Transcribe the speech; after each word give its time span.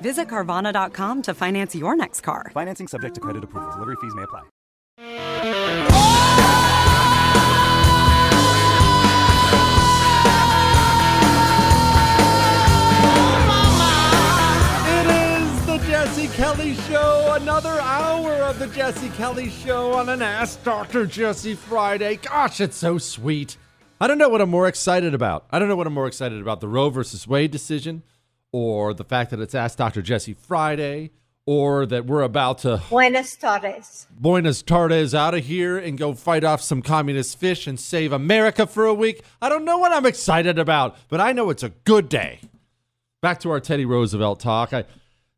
Visit 0.00 0.28
Carvana.com 0.28 1.22
to 1.22 1.34
finance 1.34 1.74
your 1.74 1.96
next 1.96 2.20
car. 2.20 2.50
Financing 2.52 2.88
subject 2.88 3.14
to 3.14 3.20
credit 3.20 3.44
approval. 3.44 3.72
Delivery 3.72 3.96
fees 4.00 4.14
may 4.14 4.22
apply. 4.22 4.42
It 14.88 15.06
is 15.06 15.66
the 15.66 15.78
Jesse 15.86 16.28
Kelly 16.28 16.74
Show. 16.74 17.32
Another 17.34 17.80
hour 17.80 18.32
of 18.44 18.58
the 18.58 18.66
Jesse 18.68 19.10
Kelly 19.10 19.50
Show 19.50 19.92
on 19.94 20.08
an 20.08 20.22
Ask 20.22 20.62
Dr. 20.62 21.06
Jesse 21.06 21.54
Friday. 21.54 22.16
Gosh, 22.16 22.60
it's 22.60 22.76
so 22.76 22.98
sweet. 22.98 23.56
I 24.00 24.06
don't 24.06 24.18
know 24.18 24.28
what 24.28 24.40
I'm 24.40 24.50
more 24.50 24.68
excited 24.68 25.14
about. 25.14 25.46
I 25.50 25.58
don't 25.58 25.68
know 25.68 25.76
what 25.76 25.86
I'm 25.86 25.94
more 25.94 26.06
excited 26.06 26.40
about 26.40 26.60
the 26.60 26.68
Roe 26.68 26.90
versus 26.90 27.26
Wade 27.26 27.50
decision 27.50 28.02
or 28.56 28.94
the 28.94 29.04
fact 29.04 29.30
that 29.30 29.38
it's 29.38 29.54
Ask 29.54 29.76
Dr. 29.76 30.00
Jesse 30.00 30.32
Friday 30.32 31.10
or 31.44 31.84
that 31.84 32.06
we're 32.06 32.22
about 32.22 32.56
to 32.60 32.82
Buenas 32.88 33.36
tardes. 33.36 34.06
Buenos 34.18 34.62
Tardes 34.62 35.14
out 35.14 35.34
of 35.34 35.44
here 35.44 35.76
and 35.76 35.98
go 35.98 36.14
fight 36.14 36.42
off 36.42 36.62
some 36.62 36.80
communist 36.80 37.38
fish 37.38 37.66
and 37.66 37.78
save 37.78 38.12
America 38.12 38.66
for 38.66 38.86
a 38.86 38.94
week. 38.94 39.22
I 39.42 39.50
don't 39.50 39.66
know 39.66 39.76
what 39.76 39.92
I'm 39.92 40.06
excited 40.06 40.58
about, 40.58 40.96
but 41.10 41.20
I 41.20 41.32
know 41.32 41.50
it's 41.50 41.62
a 41.62 41.68
good 41.68 42.08
day. 42.08 42.40
Back 43.20 43.40
to 43.40 43.50
our 43.50 43.60
Teddy 43.60 43.84
Roosevelt 43.84 44.40
talk. 44.40 44.72
I, 44.72 44.86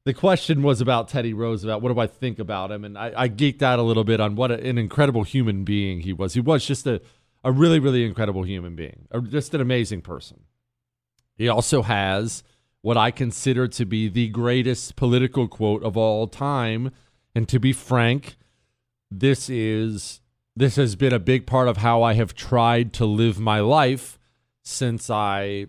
the 0.04 0.14
question 0.14 0.62
was 0.62 0.80
about 0.80 1.08
Teddy 1.08 1.32
Roosevelt. 1.32 1.82
What 1.82 1.92
do 1.92 1.98
I 1.98 2.06
think 2.06 2.38
about 2.38 2.70
him? 2.70 2.84
And 2.84 2.96
I, 2.96 3.12
I 3.16 3.28
geeked 3.28 3.62
out 3.62 3.80
a 3.80 3.82
little 3.82 4.04
bit 4.04 4.20
on 4.20 4.36
what 4.36 4.52
a, 4.52 4.64
an 4.64 4.78
incredible 4.78 5.24
human 5.24 5.64
being 5.64 6.02
he 6.02 6.12
was. 6.12 6.34
He 6.34 6.40
was 6.40 6.64
just 6.64 6.86
a, 6.86 7.02
a 7.42 7.50
really, 7.50 7.80
really 7.80 8.04
incredible 8.04 8.44
human 8.44 8.76
being, 8.76 9.08
a, 9.10 9.20
just 9.20 9.54
an 9.54 9.60
amazing 9.60 10.02
person. 10.02 10.44
He 11.34 11.48
also 11.48 11.82
has 11.82 12.44
what 12.83 12.97
I 12.97 13.11
consider 13.11 13.69
to 13.69 13.84
be 13.84 14.09
the 14.09 14.28
greatest 14.28 14.97
political 14.97 15.49
quote 15.49 15.83
of 15.83 15.97
all 15.97 16.27
time. 16.27 16.93
And 17.34 17.49
to 17.49 17.59
be 17.59 17.72
frank, 17.72 18.37
this 19.11 19.49
is 19.49 20.21
this 20.56 20.77
has 20.77 20.97
been 20.97 21.12
a 21.12 21.21
big 21.21 21.47
part 21.47 21.69
of 21.69 21.78
how 21.78 22.03
I 22.03 22.15
have 22.15 22.34
tried 22.34 22.93
to 22.94 23.06
live 23.06 23.39
my 23.39 23.61
life 23.61 24.19
since 24.62 25.09
I 25.09 25.66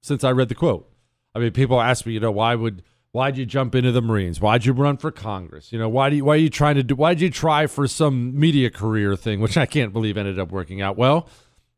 since 0.00 0.24
I 0.24 0.30
read 0.30 0.48
the 0.48 0.54
quote. 0.54 0.90
I 1.34 1.38
mean, 1.38 1.52
people 1.52 1.80
ask 1.80 2.06
me, 2.06 2.14
you 2.14 2.20
know, 2.20 2.30
why 2.30 2.54
would 2.54 2.82
why'd 3.12 3.36
you 3.36 3.46
jump 3.46 3.74
into 3.74 3.92
the 3.92 4.02
Marines? 4.02 4.40
Why'd 4.40 4.64
you 4.64 4.72
run 4.72 4.96
for 4.96 5.10
Congress? 5.10 5.72
You 5.72 5.78
know, 5.78 5.88
why 5.88 6.10
do 6.10 6.16
you, 6.16 6.24
why 6.24 6.34
are 6.34 6.38
you 6.38 6.50
trying 6.50 6.76
to 6.76 6.82
do 6.82 6.94
why'd 6.94 7.20
you 7.20 7.30
try 7.30 7.66
for 7.66 7.86
some 7.86 8.38
media 8.38 8.70
career 8.70 9.16
thing, 9.16 9.40
which 9.40 9.56
I 9.56 9.66
can't 9.66 9.92
believe 9.92 10.16
ended 10.16 10.38
up 10.38 10.50
working 10.50 10.80
out? 10.80 10.96
Well, 10.96 11.28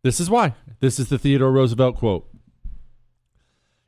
this 0.02 0.20
is 0.20 0.30
why. 0.30 0.54
This 0.80 0.98
is 0.98 1.08
the 1.08 1.18
Theodore 1.18 1.52
Roosevelt 1.52 1.96
quote. 1.96 2.28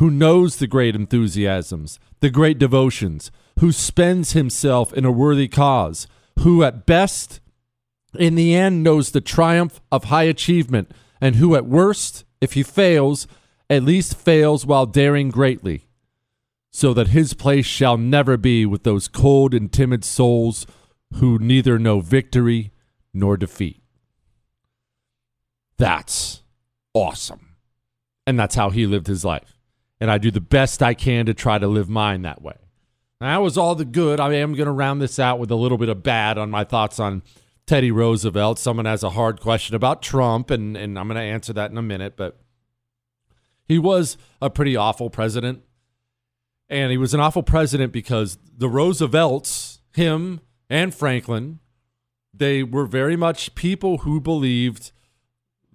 who 0.00 0.10
knows 0.10 0.56
the 0.56 0.66
great 0.66 0.96
enthusiasms, 0.96 2.00
the 2.20 2.30
great 2.30 2.58
devotions, 2.58 3.30
who 3.58 3.70
spends 3.70 4.32
himself 4.32 4.94
in 4.94 5.04
a 5.04 5.12
worthy 5.12 5.46
cause, 5.46 6.06
who 6.38 6.62
at 6.62 6.86
best, 6.86 7.38
in 8.18 8.34
the 8.34 8.54
end, 8.54 8.82
knows 8.82 9.10
the 9.10 9.20
triumph 9.20 9.78
of 9.92 10.04
high 10.04 10.22
achievement, 10.22 10.90
and 11.20 11.36
who 11.36 11.54
at 11.54 11.66
worst, 11.66 12.24
if 12.40 12.54
he 12.54 12.62
fails, 12.62 13.26
at 13.68 13.82
least 13.82 14.16
fails 14.16 14.64
while 14.64 14.86
daring 14.86 15.28
greatly, 15.28 15.86
so 16.70 16.94
that 16.94 17.08
his 17.08 17.34
place 17.34 17.66
shall 17.66 17.98
never 17.98 18.38
be 18.38 18.64
with 18.64 18.84
those 18.84 19.06
cold 19.06 19.52
and 19.52 19.70
timid 19.70 20.02
souls 20.02 20.66
who 21.16 21.38
neither 21.38 21.78
know 21.78 22.00
victory 22.00 22.72
nor 23.12 23.36
defeat. 23.36 23.82
That's 25.76 26.40
awesome. 26.94 27.56
And 28.26 28.38
that's 28.38 28.54
how 28.54 28.70
he 28.70 28.86
lived 28.86 29.06
his 29.06 29.26
life 29.26 29.59
and 30.00 30.10
I 30.10 30.18
do 30.18 30.30
the 30.30 30.40
best 30.40 30.82
I 30.82 30.94
can 30.94 31.26
to 31.26 31.34
try 31.34 31.58
to 31.58 31.66
live 31.66 31.88
mine 31.88 32.22
that 32.22 32.42
way. 32.42 32.56
That 33.20 33.42
was 33.42 33.58
all 33.58 33.74
the 33.74 33.84
good. 33.84 34.18
I 34.18 34.32
am 34.34 34.54
going 34.54 34.66
to 34.66 34.72
round 34.72 35.02
this 35.02 35.18
out 35.18 35.38
with 35.38 35.50
a 35.50 35.56
little 35.56 35.76
bit 35.76 35.90
of 35.90 36.02
bad 36.02 36.38
on 36.38 36.50
my 36.50 36.64
thoughts 36.64 36.98
on 36.98 37.22
Teddy 37.66 37.90
Roosevelt. 37.90 38.58
Someone 38.58 38.86
has 38.86 39.02
a 39.02 39.10
hard 39.10 39.40
question 39.40 39.76
about 39.76 40.00
Trump, 40.00 40.50
and, 40.50 40.74
and 40.74 40.98
I'm 40.98 41.06
going 41.06 41.16
to 41.16 41.22
answer 41.22 41.52
that 41.52 41.70
in 41.70 41.76
a 41.76 41.82
minute. 41.82 42.16
But 42.16 42.40
he 43.68 43.78
was 43.78 44.16
a 44.40 44.48
pretty 44.48 44.74
awful 44.74 45.10
president. 45.10 45.62
And 46.70 46.90
he 46.90 46.96
was 46.96 47.12
an 47.12 47.20
awful 47.20 47.42
president 47.42 47.92
because 47.92 48.38
the 48.56 48.68
Roosevelts, 48.68 49.80
him 49.92 50.40
and 50.70 50.94
Franklin, 50.94 51.58
they 52.32 52.62
were 52.62 52.86
very 52.86 53.16
much 53.16 53.54
people 53.54 53.98
who 53.98 54.20
believed 54.20 54.92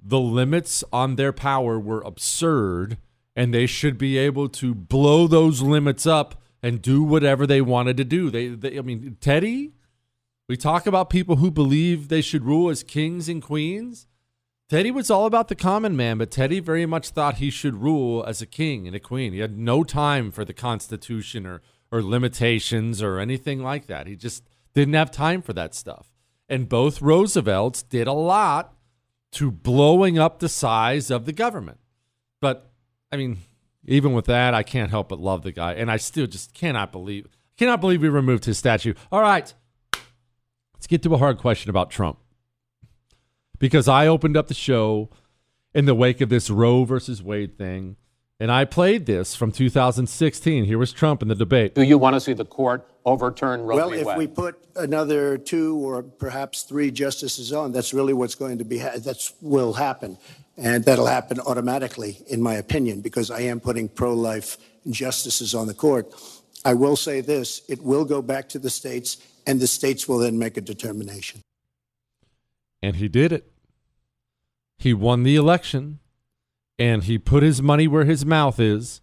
the 0.02 0.20
limits 0.20 0.84
on 0.92 1.16
their 1.16 1.34
power 1.34 1.80
were 1.80 2.02
absurd 2.02 2.98
and 3.36 3.54
they 3.54 3.66
should 3.66 3.98
be 3.98 4.18
able 4.18 4.48
to 4.50 4.74
blow 4.74 5.28
those 5.28 5.62
limits 5.62 6.06
up 6.06 6.42
and 6.64 6.82
do 6.82 7.04
whatever 7.04 7.46
they 7.46 7.62
wanted 7.62 7.98
to 7.98 8.04
do. 8.04 8.30
They, 8.30 8.48
they 8.50 8.78
I 8.78 8.82
mean, 8.82 9.18
Teddy, 9.20 9.74
we 10.48 10.58
talk 10.58 10.88
about 10.88 11.10
people 11.10 11.38
who 11.38 11.52
believe 11.52 12.08
they 12.08 12.22
should 12.22 12.46
rule 12.46 12.70
as 12.70 12.84
kings 12.84 13.28
and 13.28 13.42
queens. 13.42 14.08
Teddy 14.68 14.90
was 14.90 15.12
all 15.12 15.26
about 15.26 15.48
the 15.48 15.56
common 15.56 15.96
man, 15.96 16.18
but 16.18 16.32
Teddy 16.32 16.60
very 16.60 16.86
much 16.86 17.10
thought 17.10 17.36
he 17.36 17.52
should 17.52 17.76
rule 17.76 18.24
as 18.26 18.42
a 18.42 18.48
king 18.48 18.88
and 18.88 18.96
a 18.96 19.00
queen. 19.00 19.34
He 19.34 19.40
had 19.40 19.58
no 19.58 19.84
time 19.84 20.32
for 20.32 20.44
the 20.44 20.54
Constitution 20.54 21.46
or, 21.46 21.62
or 21.92 22.02
limitations 22.02 23.02
or 23.02 23.20
anything 23.20 23.62
like 23.62 23.86
that. 23.88 24.08
He 24.08 24.16
just 24.16 24.44
didn't 24.74 24.96
have 24.96 25.12
time 25.12 25.44
for 25.44 25.54
that 25.54 25.76
stuff. 25.76 26.12
And 26.50 26.70
both 26.70 27.02
Roosevelts 27.02 27.84
did 27.84 28.08
a 28.08 28.14
lot 28.14 28.74
to 29.34 29.52
blowing 29.52 30.18
up 30.18 30.40
the 30.40 30.50
size 30.50 31.12
of 31.12 31.26
the 31.26 31.34
government. 31.34 31.80
But 32.42 32.72
I 33.16 33.18
mean, 33.18 33.38
even 33.86 34.12
with 34.12 34.26
that, 34.26 34.54
I 34.54 34.62
can't 34.62 34.90
help 34.90 35.08
but 35.08 35.20
love 35.20 35.44
the 35.44 35.54
guy, 35.54 35.76
and 35.76 35.90
I 35.90 35.96
still 35.96 36.28
just 36.28 36.54
cannot 36.54 36.92
believe 36.92 37.28
cannot 37.58 37.80
believe 37.80 38.02
we 38.02 38.10
removed 38.10 38.44
his 38.44 38.58
statue. 38.58 38.94
All 39.10 39.22
right, 39.22 39.54
let's 40.74 40.86
get 40.88 41.02
to 41.04 41.14
a 41.14 41.18
hard 41.18 41.38
question 41.38 41.70
about 41.70 41.90
Trump, 41.90 42.18
because 43.58 43.88
I 43.88 44.08
opened 44.08 44.36
up 44.36 44.50
the 44.50 44.54
show 44.54 45.10
in 45.74 45.86
the 45.86 45.96
wake 45.96 46.20
of 46.20 46.28
this 46.28 46.50
Roe 46.50 46.84
versus 46.84 47.24
Wade 47.24 47.58
thing, 47.58 47.96
and 48.38 48.52
I 48.52 48.66
played 48.66 49.06
this 49.06 49.34
from 49.34 49.54
2016. 49.54 50.66
Here 50.66 50.78
was 50.78 50.92
Trump 50.92 51.22
in 51.22 51.30
the 51.30 51.36
debate. 51.36 51.74
Do 51.74 51.84
you 51.84 51.98
want 51.98 52.16
to 52.16 52.20
see 52.20 52.34
the 52.34 52.44
court 52.44 52.86
overturn 53.06 53.62
Roe 53.62 53.78
well, 53.78 53.90
v. 53.92 54.00
if 54.00 54.08
Wade? 54.08 54.18
we 54.18 54.28
put 54.28 54.62
another 54.76 55.38
two 55.38 55.78
or 55.78 56.04
perhaps 56.04 56.64
three 56.64 56.92
justices 56.92 57.54
on, 57.54 57.72
that's 57.72 57.94
really 57.94 58.14
what's 58.14 58.36
going 58.36 58.58
to 58.58 58.66
be. 58.66 58.80
Ha- 58.80 58.98
that's 58.98 59.32
will 59.40 59.72
happen, 59.72 60.18
and 60.58 60.84
that'll 60.86 61.06
happen 61.08 61.40
automatically, 61.40 62.24
in 62.28 62.42
my 62.42 62.56
opinion, 62.56 63.02
because 63.02 63.30
I 63.32 63.42
am 63.42 63.60
putting 63.60 63.90
pro-life 63.90 64.58
justices 64.90 65.54
on 65.54 65.68
the 65.68 65.74
court. 65.74 66.14
I 66.64 66.74
will 66.74 66.96
say 66.96 67.22
this: 67.22 67.62
it 67.68 67.84
will 67.84 68.06
go 68.06 68.22
back 68.22 68.50
to 68.50 68.60
the 68.60 68.70
states, 68.70 69.18
and 69.46 69.60
the 69.60 69.68
states 69.68 70.08
will 70.08 70.20
then 70.20 70.38
make 70.38 70.58
a 70.58 70.62
determination. 70.62 71.42
And 72.82 72.96
he 72.98 73.08
did 73.08 73.32
it. 73.32 73.52
He 74.78 74.94
won 74.94 75.24
the 75.24 75.36
election 75.36 76.00
and 76.78 77.04
he 77.04 77.18
put 77.18 77.44
his 77.44 77.62
money 77.62 77.88
where 77.88 78.06
his 78.06 78.26
mouth 78.26 78.60
is 78.60 79.02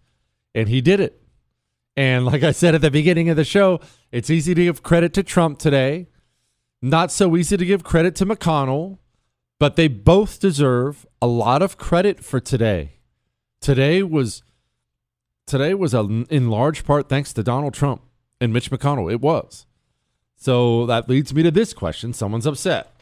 and 0.54 0.68
he 0.68 0.80
did 0.80 1.00
it. 1.00 1.22
And 1.96 2.24
like 2.24 2.42
I 2.42 2.52
said 2.52 2.74
at 2.74 2.80
the 2.80 2.90
beginning 2.90 3.28
of 3.28 3.36
the 3.36 3.44
show, 3.44 3.80
it's 4.10 4.30
easy 4.30 4.54
to 4.54 4.64
give 4.64 4.82
credit 4.82 5.12
to 5.14 5.22
Trump 5.22 5.58
today, 5.58 6.08
not 6.80 7.10
so 7.10 7.36
easy 7.36 7.56
to 7.56 7.64
give 7.64 7.82
credit 7.82 8.14
to 8.16 8.26
McConnell, 8.26 8.98
but 9.62 9.76
they 9.76 9.86
both 9.86 10.40
deserve 10.40 11.06
a 11.22 11.26
lot 11.28 11.62
of 11.62 11.78
credit 11.78 12.18
for 12.18 12.40
today. 12.40 12.94
Today 13.60 14.02
was 14.02 14.42
today 15.46 15.72
was 15.72 15.94
a, 15.94 16.00
in 16.00 16.50
large 16.50 16.84
part 16.84 17.08
thanks 17.08 17.32
to 17.34 17.44
Donald 17.44 17.72
Trump 17.72 18.02
and 18.40 18.52
Mitch 18.52 18.72
McConnell. 18.72 19.12
It 19.12 19.20
was. 19.20 19.66
So 20.34 20.84
that 20.86 21.08
leads 21.08 21.32
me 21.32 21.44
to 21.44 21.52
this 21.52 21.72
question. 21.74 22.12
Someone's 22.12 22.44
upset. 22.44 22.92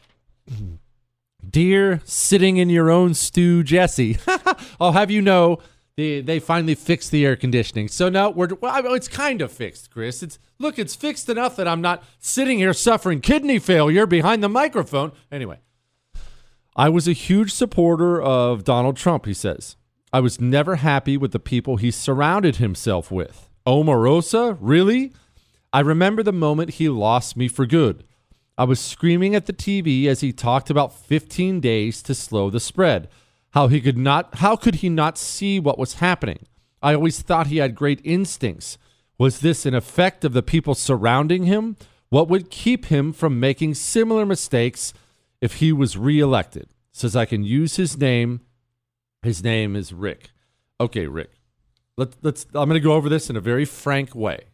Dear 1.51 2.03
sitting 2.05 2.59
in 2.59 2.69
your 2.69 2.91
own 2.91 3.15
stew, 3.15 3.63
Jesse, 3.63 4.19
I'll 4.79 4.93
have 4.93 5.11
you 5.11 5.23
know 5.23 5.61
they, 5.97 6.21
they 6.21 6.41
finally 6.41 6.75
fixed 6.75 7.11
the 7.11 7.25
air 7.25 7.37
conditioning. 7.37 7.89
So 7.89 8.11
now 8.11 8.29
we're 8.29 8.49
well, 8.61 8.93
it's 8.93 9.09
kind 9.09 9.41
of 9.41 9.51
fixed, 9.51 9.91
Chris. 9.91 10.23
It's 10.23 10.39
look, 10.59 10.79
it's 10.79 10.95
fixed 10.95 11.31
enough 11.31 11.57
that 11.57 11.67
I'm 11.67 11.81
not 11.81 12.05
sitting 12.19 12.59
here 12.59 12.75
suffering 12.75 13.23
kidney 13.23 13.59
failure 13.59 14.05
behind 14.05 14.43
the 14.43 14.51
microphone. 14.51 15.13
Anyway, 15.33 15.57
I 16.81 16.89
was 16.89 17.07
a 17.07 17.13
huge 17.13 17.53
supporter 17.53 18.23
of 18.23 18.65
Donald 18.65 18.97
Trump, 18.97 19.27
he 19.27 19.35
says. 19.35 19.77
I 20.15 20.21
was 20.21 20.41
never 20.41 20.77
happy 20.77 21.19
with 21.19 21.33
the 21.33 21.39
people 21.39 21.77
he 21.77 21.91
surrounded 21.91 22.57
himself 22.57 23.11
with. 23.11 23.51
Omarosa, 23.67 24.57
really? 24.59 25.13
I 25.75 25.81
remember 25.81 26.23
the 26.23 26.33
moment 26.33 26.77
he 26.81 26.89
lost 26.89 27.37
me 27.37 27.49
for 27.49 27.67
good. 27.67 28.05
I 28.57 28.65
was 28.65 28.81
screaming 28.81 29.35
at 29.35 29.45
the 29.45 29.53
TV 29.53 30.07
as 30.07 30.23
he 30.23 30.33
talked 30.33 30.71
about 30.71 30.99
15 30.99 31.61
days 31.61 32.03
to 32.03 32.15
slow 32.15 32.49
the 32.49 32.59
spread. 32.59 33.11
How 33.51 33.69
he 33.69 33.83
could 33.83 33.99
not 33.99 34.37
how 34.37 34.57
could 34.57 34.77
he 34.77 34.89
not 34.89 35.19
see 35.19 35.61
what 35.61 35.79
was 35.79 36.01
happening? 36.01 36.47
I 36.83 36.95
always 36.95 37.21
thought 37.21 37.49
he 37.49 37.59
had 37.59 37.75
great 37.75 38.01
instincts. 38.05 38.79
Was 39.19 39.41
this 39.41 39.67
an 39.67 39.75
effect 39.75 40.25
of 40.25 40.33
the 40.33 40.43
people 40.43 40.75
surrounding 40.75 41.43
him? 41.43 41.77
What 42.09 42.29
would 42.29 42.49
keep 42.49 42.87
him 42.87 43.13
from 43.13 43.39
making 43.39 43.75
similar 43.75 44.25
mistakes 44.25 44.95
if 45.41 45.55
he 45.55 45.73
was 45.73 45.97
reelected? 45.97 46.69
Says 46.93 47.15
I 47.17 47.25
can 47.25 47.45
use 47.45 47.77
his 47.77 47.97
name. 47.97 48.41
His 49.23 49.45
name 49.45 49.77
is 49.77 49.93
Rick. 49.93 50.31
Okay, 50.81 51.07
Rick. 51.07 51.31
Let, 51.97 52.15
let's 52.23 52.47
I'm 52.55 52.69
going 52.69 52.71
to 52.71 52.81
go 52.81 52.95
over 52.95 53.09
this 53.09 53.29
in 53.31 53.37
a 53.37 53.41
very 53.41 53.65
frank 53.65 54.15
way 54.15 54.47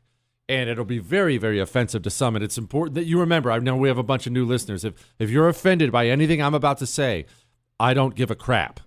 and 0.48 0.70
it'll 0.70 0.84
be 0.84 0.98
very 0.98 1.38
very 1.38 1.58
offensive 1.58 2.02
to 2.02 2.10
some 2.10 2.34
and 2.36 2.44
it's 2.44 2.58
important 2.58 2.94
that 2.94 3.04
you 3.04 3.18
remember 3.18 3.50
i 3.50 3.58
know 3.58 3.76
we 3.76 3.88
have 3.88 3.98
a 3.98 4.02
bunch 4.02 4.26
of 4.26 4.32
new 4.32 4.44
listeners 4.44 4.84
if 4.84 5.14
if 5.18 5.30
you're 5.30 5.48
offended 5.48 5.90
by 5.90 6.06
anything 6.06 6.42
i'm 6.42 6.54
about 6.54 6.78
to 6.78 6.86
say 6.86 7.26
i 7.80 7.92
don't 7.92 8.14
give 8.14 8.30
a 8.30 8.34
crap 8.34 8.80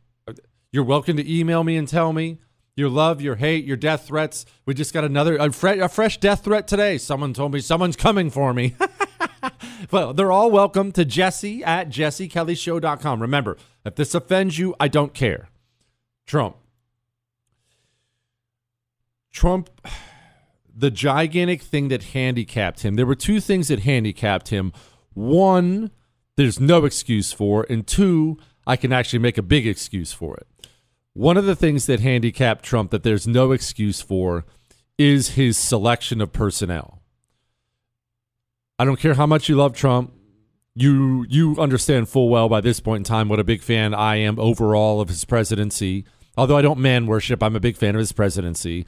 you're 0.71 0.83
welcome 0.83 1.17
to 1.17 1.33
email 1.33 1.63
me 1.63 1.75
and 1.75 1.87
tell 1.87 2.13
me 2.13 2.37
your 2.75 2.89
love 2.89 3.21
your 3.21 3.35
hate 3.35 3.65
your 3.65 3.77
death 3.77 4.07
threats 4.07 4.45
we 4.65 4.73
just 4.73 4.93
got 4.93 5.03
another 5.03 5.35
a, 5.37 5.49
a 5.49 5.89
fresh 5.89 6.17
death 6.17 6.43
threat 6.43 6.67
today 6.67 6.97
someone 6.97 7.33
told 7.33 7.53
me 7.53 7.59
someone's 7.59 7.95
coming 7.95 8.29
for 8.29 8.53
me 8.53 8.75
well 9.91 10.13
they're 10.13 10.31
all 10.31 10.51
welcome 10.51 10.91
to 10.91 11.05
jesse 11.05 11.63
at 11.63 11.89
jessekellyshow.com 11.89 13.21
remember 13.21 13.57
if 13.85 13.95
this 13.95 14.13
offends 14.13 14.57
you 14.57 14.75
i 14.79 14.87
don't 14.87 15.13
care 15.13 15.49
trump 16.25 16.57
trump 19.31 19.69
the 20.79 20.89
gigantic 20.89 21.61
thing 21.61 21.89
that 21.89 22.03
handicapped 22.03 22.81
him. 22.83 22.95
There 22.95 23.05
were 23.05 23.15
two 23.15 23.41
things 23.41 23.67
that 23.67 23.81
handicapped 23.81 24.47
him. 24.47 24.71
One, 25.13 25.91
there's 26.37 26.59
no 26.59 26.85
excuse 26.85 27.33
for, 27.33 27.65
and 27.69 27.85
two, 27.85 28.37
I 28.65 28.77
can 28.77 28.93
actually 28.93 29.19
make 29.19 29.37
a 29.37 29.43
big 29.43 29.67
excuse 29.67 30.13
for 30.13 30.37
it. 30.37 30.47
One 31.13 31.35
of 31.35 31.45
the 31.45 31.55
things 31.55 31.85
that 31.87 31.99
handicapped 31.99 32.63
Trump 32.63 32.91
that 32.91 33.03
there's 33.03 33.27
no 33.27 33.51
excuse 33.51 33.99
for 33.99 34.45
is 34.97 35.31
his 35.31 35.57
selection 35.57 36.21
of 36.21 36.31
personnel. 36.31 36.98
I 38.79 38.85
don't 38.85 38.99
care 38.99 39.13
how 39.13 39.27
much 39.27 39.49
you 39.49 39.55
love 39.55 39.75
Trump. 39.75 40.13
You 40.73 41.25
you 41.29 41.55
understand 41.59 42.09
full 42.09 42.29
well 42.29 42.49
by 42.49 42.61
this 42.61 42.79
point 42.79 43.01
in 43.01 43.03
time 43.03 43.29
what 43.29 43.39
a 43.39 43.43
big 43.43 43.61
fan 43.61 43.93
I 43.93 44.15
am 44.15 44.39
overall 44.39 45.01
of 45.01 45.09
his 45.09 45.25
presidency. 45.25 46.05
Although 46.37 46.57
I 46.57 46.61
don't 46.61 46.79
man 46.79 47.05
worship, 47.05 47.43
I'm 47.43 47.55
a 47.55 47.59
big 47.59 47.75
fan 47.75 47.95
of 47.95 47.99
his 47.99 48.13
presidency 48.13 48.85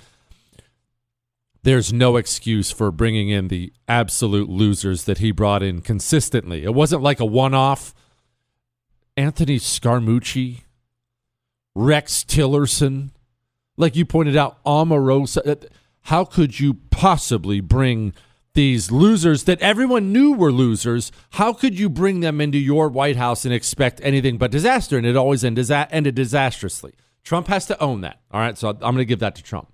there's 1.63 1.93
no 1.93 2.17
excuse 2.17 2.71
for 2.71 2.91
bringing 2.91 3.29
in 3.29 3.47
the 3.47 3.71
absolute 3.87 4.49
losers 4.49 5.03
that 5.05 5.19
he 5.19 5.31
brought 5.31 5.61
in 5.61 5.81
consistently. 5.81 6.63
It 6.63 6.73
wasn't 6.73 7.03
like 7.03 7.19
a 7.19 7.25
one 7.25 7.53
off. 7.53 7.93
Anthony 9.15 9.59
Scaramucci, 9.59 10.61
Rex 11.75 12.23
Tillerson, 12.23 13.11
like 13.77 13.95
you 13.95 14.05
pointed 14.05 14.35
out, 14.35 14.63
Omarosa. 14.63 15.47
Uh, 15.47 15.67
how 16.03 16.25
could 16.25 16.59
you 16.59 16.75
possibly 16.89 17.59
bring 17.59 18.13
these 18.53 18.91
losers 18.91 19.45
that 19.45 19.61
everyone 19.61 20.11
knew 20.11 20.33
were 20.33 20.51
losers? 20.51 21.11
How 21.31 21.53
could 21.53 21.77
you 21.77 21.89
bring 21.89 22.19
them 22.19 22.41
into 22.41 22.57
your 22.57 22.89
White 22.89 23.15
House 23.15 23.45
and 23.45 23.53
expect 23.53 23.99
anything 24.03 24.37
but 24.37 24.51
disaster? 24.51 24.97
And 24.97 25.05
it 25.05 25.15
always 25.15 25.43
ended, 25.43 26.15
disastrously. 26.15 26.93
Trump 27.23 27.47
has 27.47 27.65
to 27.67 27.79
own 27.81 28.01
that. 28.01 28.19
All 28.31 28.39
right. 28.39 28.57
So 28.57 28.69
I'm 28.69 28.79
going 28.79 28.97
to 28.97 29.05
give 29.05 29.19
that 29.19 29.35
to 29.35 29.43
Trump. 29.43 29.71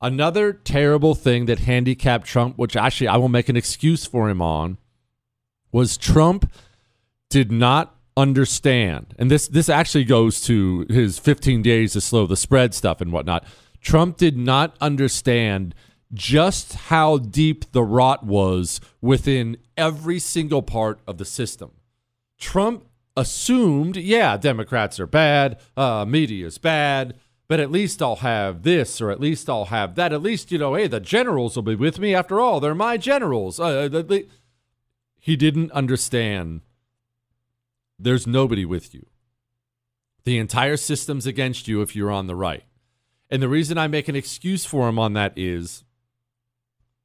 Another 0.00 0.52
terrible 0.52 1.14
thing 1.14 1.46
that 1.46 1.60
handicapped 1.60 2.26
Trump, 2.26 2.58
which 2.58 2.76
actually 2.76 3.08
I 3.08 3.16
will 3.16 3.30
make 3.30 3.48
an 3.48 3.56
excuse 3.56 4.04
for 4.04 4.28
him 4.28 4.42
on, 4.42 4.76
was 5.72 5.96
Trump 5.96 6.52
did 7.30 7.50
not 7.50 7.96
understand, 8.16 9.14
and 9.18 9.30
this 9.30 9.46
this 9.48 9.68
actually 9.68 10.04
goes 10.04 10.40
to 10.40 10.86
his 10.88 11.18
15 11.18 11.60
days 11.62 11.92
to 11.92 12.00
slow 12.00 12.26
the 12.26 12.36
spread 12.36 12.72
stuff 12.72 13.00
and 13.00 13.12
whatnot. 13.12 13.44
Trump 13.80 14.16
did 14.16 14.36
not 14.36 14.74
understand 14.80 15.74
just 16.12 16.74
how 16.74 17.18
deep 17.18 17.70
the 17.72 17.82
rot 17.82 18.24
was 18.24 18.80
within 19.00 19.56
every 19.76 20.18
single 20.18 20.62
part 20.62 21.00
of 21.06 21.18
the 21.18 21.24
system. 21.24 21.72
Trump 22.38 22.86
assumed, 23.16 23.96
yeah, 23.96 24.36
Democrats 24.36 25.00
are 25.00 25.06
bad, 25.06 25.58
uh, 25.76 26.04
media 26.06 26.46
is 26.46 26.58
bad, 26.58 27.16
but 27.48 27.60
at 27.60 27.70
least 27.70 28.02
I'll 28.02 28.16
have 28.16 28.62
this 28.62 29.00
or 29.00 29.10
at 29.10 29.20
least 29.20 29.48
I'll 29.48 29.66
have 29.66 29.94
that. 29.94 30.12
At 30.12 30.22
least, 30.22 30.52
you 30.52 30.58
know, 30.58 30.74
hey, 30.74 30.86
the 30.86 31.00
generals 31.00 31.56
will 31.56 31.62
be 31.62 31.74
with 31.74 31.98
me 31.98 32.14
after 32.14 32.40
all. 32.40 32.60
They're 32.60 32.74
my 32.74 32.96
generals. 32.96 33.58
Uh, 33.58 33.88
the, 33.88 34.26
he 35.18 35.36
didn't 35.36 35.72
understand 35.72 36.60
there's 37.98 38.26
nobody 38.26 38.64
with 38.64 38.94
you. 38.94 39.06
The 40.24 40.38
entire 40.38 40.76
system's 40.76 41.26
against 41.26 41.68
you 41.68 41.82
if 41.82 41.94
you're 41.94 42.10
on 42.10 42.26
the 42.26 42.34
right. 42.34 42.64
And 43.30 43.40
the 43.40 43.48
reason 43.48 43.78
I 43.78 43.86
make 43.86 44.08
an 44.08 44.16
excuse 44.16 44.64
for 44.64 44.88
him 44.88 44.98
on 44.98 45.14
that 45.14 45.32
is 45.36 45.84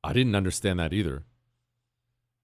I 0.03 0.13
didn't 0.13 0.36
understand 0.36 0.79
that 0.79 0.93
either. 0.93 1.24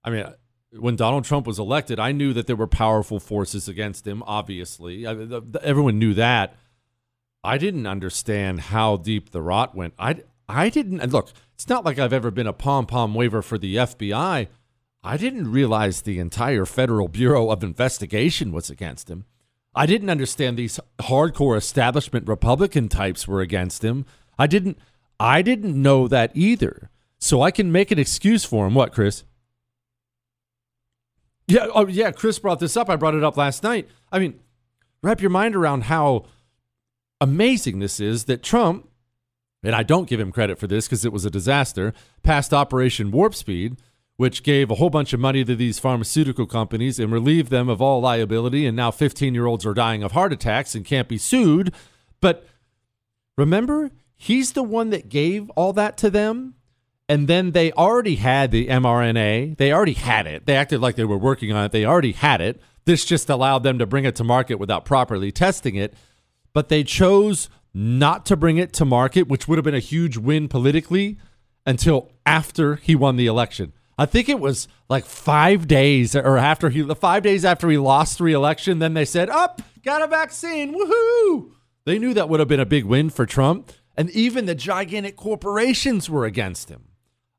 I 0.04 0.10
mean, 0.10 0.24
when 0.72 0.96
Donald 0.96 1.24
Trump 1.24 1.46
was 1.46 1.58
elected, 1.58 1.98
I 1.98 2.12
knew 2.12 2.32
that 2.32 2.46
there 2.46 2.56
were 2.56 2.66
powerful 2.66 3.20
forces 3.20 3.68
against 3.68 4.06
him, 4.06 4.22
obviously. 4.26 5.06
I, 5.06 5.14
the, 5.14 5.40
the, 5.40 5.60
everyone 5.64 5.98
knew 5.98 6.14
that. 6.14 6.54
I 7.42 7.58
didn't 7.58 7.86
understand 7.86 8.60
how 8.60 8.96
deep 8.96 9.30
the 9.30 9.42
rot 9.42 9.74
went. 9.74 9.94
I, 9.98 10.22
I 10.48 10.68
didn't, 10.68 11.00
and 11.00 11.12
look, 11.12 11.30
it's 11.54 11.68
not 11.68 11.84
like 11.84 11.98
I've 11.98 12.12
ever 12.12 12.30
been 12.30 12.46
a 12.46 12.52
pom 12.52 12.86
pom 12.86 13.14
waver 13.14 13.42
for 13.42 13.58
the 13.58 13.76
FBI. 13.76 14.48
I 15.02 15.16
didn't 15.16 15.50
realize 15.50 16.02
the 16.02 16.18
entire 16.18 16.66
Federal 16.66 17.08
Bureau 17.08 17.50
of 17.50 17.62
Investigation 17.62 18.52
was 18.52 18.68
against 18.68 19.08
him. 19.08 19.24
I 19.74 19.86
didn't 19.86 20.10
understand 20.10 20.56
these 20.56 20.80
hardcore 20.98 21.56
establishment 21.56 22.26
Republican 22.26 22.88
types 22.88 23.28
were 23.28 23.40
against 23.40 23.84
him. 23.84 24.06
I 24.38 24.46
didn't 24.46 24.78
I 25.20 25.42
didn't 25.42 25.80
know 25.80 26.08
that 26.08 26.32
either. 26.34 26.90
So 27.18 27.42
I 27.42 27.50
can 27.50 27.72
make 27.72 27.90
an 27.90 27.98
excuse 27.98 28.44
for 28.44 28.66
him. 28.66 28.74
What, 28.74 28.92
Chris? 28.92 29.24
Yeah, 31.46 31.66
oh 31.74 31.86
yeah, 31.86 32.10
Chris 32.10 32.38
brought 32.38 32.60
this 32.60 32.76
up. 32.76 32.90
I 32.90 32.96
brought 32.96 33.14
it 33.14 33.24
up 33.24 33.36
last 33.36 33.62
night. 33.62 33.88
I 34.12 34.18
mean, 34.18 34.38
wrap 35.02 35.20
your 35.20 35.30
mind 35.30 35.56
around 35.56 35.84
how 35.84 36.26
amazing 37.20 37.78
this 37.78 38.00
is 38.00 38.24
that 38.24 38.42
Trump, 38.42 38.88
and 39.62 39.74
I 39.74 39.82
don't 39.82 40.08
give 40.08 40.20
him 40.20 40.30
credit 40.30 40.58
for 40.58 40.66
this 40.66 40.86
because 40.86 41.04
it 41.04 41.12
was 41.12 41.24
a 41.24 41.30
disaster, 41.30 41.94
passed 42.22 42.52
Operation 42.52 43.10
Warp 43.10 43.34
Speed, 43.34 43.78
which 44.16 44.42
gave 44.42 44.70
a 44.70 44.74
whole 44.74 44.90
bunch 44.90 45.12
of 45.12 45.20
money 45.20 45.44
to 45.44 45.56
these 45.56 45.78
pharmaceutical 45.78 46.46
companies 46.46 46.98
and 46.98 47.12
relieved 47.12 47.50
them 47.50 47.68
of 47.68 47.80
all 47.80 48.00
liability. 48.00 48.66
And 48.66 48.76
now 48.76 48.90
15 48.90 49.32
year 49.32 49.46
olds 49.46 49.64
are 49.64 49.74
dying 49.74 50.02
of 50.02 50.12
heart 50.12 50.32
attacks 50.32 50.74
and 50.74 50.84
can't 50.84 51.08
be 51.08 51.18
sued. 51.18 51.72
But 52.20 52.46
remember, 53.38 53.90
he's 54.16 54.52
the 54.52 54.62
one 54.62 54.90
that 54.90 55.08
gave 55.08 55.48
all 55.50 55.72
that 55.72 55.96
to 55.98 56.10
them. 56.10 56.54
And 57.08 57.26
then 57.26 57.52
they 57.52 57.72
already 57.72 58.16
had 58.16 58.50
the 58.50 58.66
mRNA. 58.68 59.56
They 59.56 59.72
already 59.72 59.94
had 59.94 60.26
it. 60.26 60.44
They 60.44 60.56
acted 60.56 60.80
like 60.80 60.96
they 60.96 61.04
were 61.04 61.16
working 61.16 61.52
on 61.52 61.64
it. 61.64 61.72
They 61.72 61.86
already 61.86 62.12
had 62.12 62.40
it. 62.40 62.60
This 62.84 63.04
just 63.04 63.30
allowed 63.30 63.62
them 63.62 63.78
to 63.78 63.86
bring 63.86 64.04
it 64.04 64.16
to 64.16 64.24
market 64.24 64.56
without 64.56 64.84
properly 64.84 65.32
testing 65.32 65.74
it. 65.76 65.94
But 66.52 66.68
they 66.68 66.84
chose 66.84 67.48
not 67.72 68.26
to 68.26 68.36
bring 68.36 68.58
it 68.58 68.72
to 68.74 68.84
market, 68.84 69.28
which 69.28 69.48
would 69.48 69.56
have 69.56 69.64
been 69.64 69.74
a 69.74 69.78
huge 69.78 70.16
win 70.16 70.48
politically 70.48 71.18
until 71.64 72.10
after 72.26 72.76
he 72.76 72.94
won 72.94 73.16
the 73.16 73.26
election. 73.26 73.72
I 73.98 74.06
think 74.06 74.28
it 74.28 74.38
was 74.38 74.68
like 74.88 75.04
five 75.04 75.66
days 75.66 76.14
or 76.14 76.38
after 76.38 76.70
he, 76.70 76.82
the 76.82 76.94
five 76.94 77.22
days 77.22 77.44
after 77.44 77.68
he 77.68 77.78
lost 77.78 78.20
re-election, 78.20 78.78
then 78.78 78.94
they 78.94 79.04
said, 79.04 79.28
"Up, 79.28 79.60
got 79.82 80.02
a 80.02 80.06
vaccine, 80.06 80.74
woohoo!" 80.74 81.52
They 81.84 81.98
knew 81.98 82.14
that 82.14 82.28
would 82.28 82.40
have 82.40 82.48
been 82.48 82.60
a 82.60 82.66
big 82.66 82.84
win 82.84 83.10
for 83.10 83.26
Trump, 83.26 83.72
and 83.96 84.08
even 84.10 84.46
the 84.46 84.54
gigantic 84.54 85.16
corporations 85.16 86.08
were 86.08 86.24
against 86.24 86.68
him. 86.68 86.87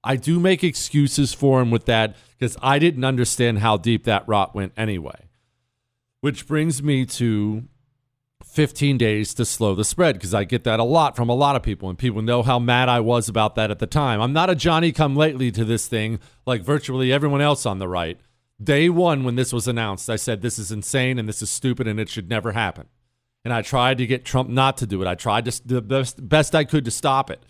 I 0.04 0.16
do 0.16 0.40
make 0.40 0.64
excuses 0.64 1.34
for 1.34 1.62
him 1.62 1.72
with 1.72 1.86
that 1.86 2.16
because 2.38 2.56
I 2.62 2.80
didn't 2.80 3.04
understand 3.04 3.60
how 3.60 3.78
deep 3.78 4.06
that 4.06 4.28
rot 4.28 4.56
went 4.56 4.74
anyway. 4.78 5.28
Which 6.22 6.48
brings 6.48 6.82
me 6.82 7.06
to 7.06 7.64
15 8.46 8.98
days 8.98 9.34
to 9.36 9.46
slow 9.46 9.76
the 9.76 9.84
spread 9.84 10.16
because 10.16 10.34
I 10.34 10.44
get 10.44 10.64
that 10.64 10.80
a 10.80 10.84
lot 10.84 11.16
from 11.16 11.30
a 11.30 11.36
lot 11.36 11.56
of 11.56 11.64
people, 11.64 11.90
and 11.90 11.98
people 11.98 12.22
know 12.22 12.44
how 12.44 12.60
mad 12.60 12.90
I 12.90 13.00
was 13.00 13.30
about 13.30 13.56
that 13.56 13.72
at 13.72 13.80
the 13.80 13.88
time. 13.88 14.22
I'm 14.22 14.34
not 14.34 14.50
a 14.50 14.56
Johnny 14.56 14.92
come 14.92 15.16
lately 15.16 15.52
to 15.52 15.64
this 15.66 15.88
thing 15.88 16.20
like 16.46 16.64
virtually 16.64 17.12
everyone 17.12 17.42
else 17.42 17.66
on 17.66 17.80
the 17.80 17.88
right. 17.88 18.20
Day 18.62 18.90
one, 18.90 19.24
when 19.24 19.36
this 19.36 19.54
was 19.54 19.68
announced, 19.68 20.10
I 20.10 20.16
said, 20.16 20.42
This 20.42 20.60
is 20.60 20.72
insane 20.72 21.20
and 21.20 21.30
this 21.30 21.42
is 21.42 21.50
stupid 21.50 21.88
and 21.88 22.00
it 22.00 22.10
should 22.10 22.30
never 22.30 22.52
happen. 22.52 22.88
And 23.46 23.54
I 23.54 23.62
tried 23.62 23.98
to 24.00 24.08
get 24.08 24.26
Trump 24.26 24.50
not 24.50 24.78
to 24.78 24.88
do 24.88 25.02
it. 25.02 25.08
I 25.08 25.16
tried 25.16 25.46
to, 25.46 25.68
the 25.68 25.82
best, 25.82 26.28
best 26.28 26.54
I 26.54 26.66
could 26.66 26.86
to 26.86 26.92
stop 26.92 27.30
it. 27.30 27.44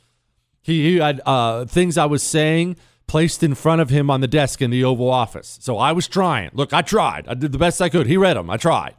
He, 0.61 0.91
he 0.91 0.97
had 0.97 1.21
uh, 1.25 1.65
things 1.65 1.97
I 1.97 2.05
was 2.05 2.23
saying 2.23 2.75
placed 3.07 3.41
in 3.41 3.55
front 3.55 3.81
of 3.81 3.89
him 3.89 4.09
on 4.09 4.21
the 4.21 4.27
desk 4.27 4.61
in 4.61 4.69
the 4.69 4.83
Oval 4.83 5.09
Office. 5.09 5.57
So 5.61 5.77
I 5.77 5.91
was 5.91 6.07
trying. 6.07 6.51
Look, 6.53 6.73
I 6.73 6.81
tried. 6.81 7.27
I 7.27 7.33
did 7.33 7.51
the 7.51 7.57
best 7.57 7.81
I 7.81 7.89
could. 7.89 8.07
He 8.07 8.17
read 8.17 8.37
them. 8.37 8.49
I 8.49 8.57
tried. 8.57 8.95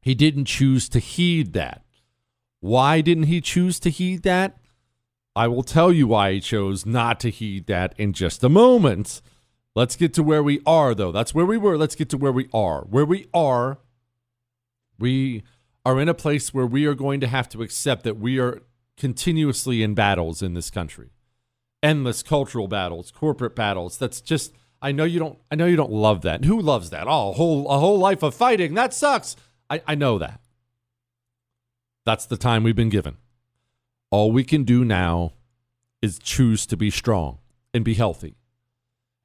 He 0.00 0.14
didn't 0.14 0.46
choose 0.46 0.88
to 0.90 0.98
heed 0.98 1.52
that. 1.54 1.84
Why 2.60 3.00
didn't 3.00 3.24
he 3.24 3.40
choose 3.40 3.80
to 3.80 3.90
heed 3.90 4.22
that? 4.22 4.58
I 5.34 5.48
will 5.48 5.62
tell 5.62 5.92
you 5.92 6.06
why 6.06 6.34
he 6.34 6.40
chose 6.40 6.84
not 6.84 7.20
to 7.20 7.30
heed 7.30 7.66
that 7.66 7.94
in 7.98 8.12
just 8.12 8.44
a 8.44 8.48
moment. 8.48 9.20
Let's 9.74 9.96
get 9.96 10.12
to 10.14 10.22
where 10.22 10.42
we 10.42 10.60
are, 10.66 10.94
though. 10.94 11.12
That's 11.12 11.34
where 11.34 11.46
we 11.46 11.56
were. 11.56 11.78
Let's 11.78 11.94
get 11.94 12.08
to 12.10 12.18
where 12.18 12.32
we 12.32 12.48
are. 12.52 12.82
Where 12.82 13.04
we 13.04 13.26
are, 13.32 13.78
we 14.98 15.44
are 15.84 16.00
in 16.00 16.08
a 16.08 16.14
place 16.14 16.52
where 16.52 16.66
we 16.66 16.86
are 16.86 16.94
going 16.94 17.20
to 17.20 17.26
have 17.26 17.48
to 17.50 17.62
accept 17.62 18.04
that 18.04 18.18
we 18.18 18.38
are 18.38 18.62
continuously 19.00 19.82
in 19.82 19.94
battles 19.94 20.42
in 20.42 20.52
this 20.52 20.70
country. 20.70 21.10
Endless 21.82 22.22
cultural 22.22 22.68
battles, 22.68 23.10
corporate 23.10 23.56
battles. 23.56 23.96
That's 23.96 24.20
just 24.20 24.52
I 24.82 24.92
know 24.92 25.04
you 25.04 25.18
don't 25.18 25.38
I 25.50 25.54
know 25.56 25.66
you 25.66 25.76
don't 25.76 25.90
love 25.90 26.20
that. 26.22 26.44
Who 26.44 26.60
loves 26.60 26.90
that? 26.90 27.06
Oh, 27.08 27.30
a 27.30 27.32
whole 27.32 27.68
a 27.68 27.78
whole 27.78 27.98
life 27.98 28.22
of 28.22 28.34
fighting. 28.34 28.74
That 28.74 28.92
sucks. 28.92 29.34
I, 29.70 29.82
I 29.86 29.94
know 29.94 30.18
that. 30.18 30.40
That's 32.04 32.26
the 32.26 32.36
time 32.36 32.62
we've 32.62 32.76
been 32.76 32.90
given. 32.90 33.16
All 34.10 34.30
we 34.32 34.44
can 34.44 34.64
do 34.64 34.84
now 34.84 35.32
is 36.02 36.18
choose 36.18 36.66
to 36.66 36.76
be 36.76 36.90
strong 36.90 37.38
and 37.72 37.84
be 37.84 37.94
healthy. 37.94 38.36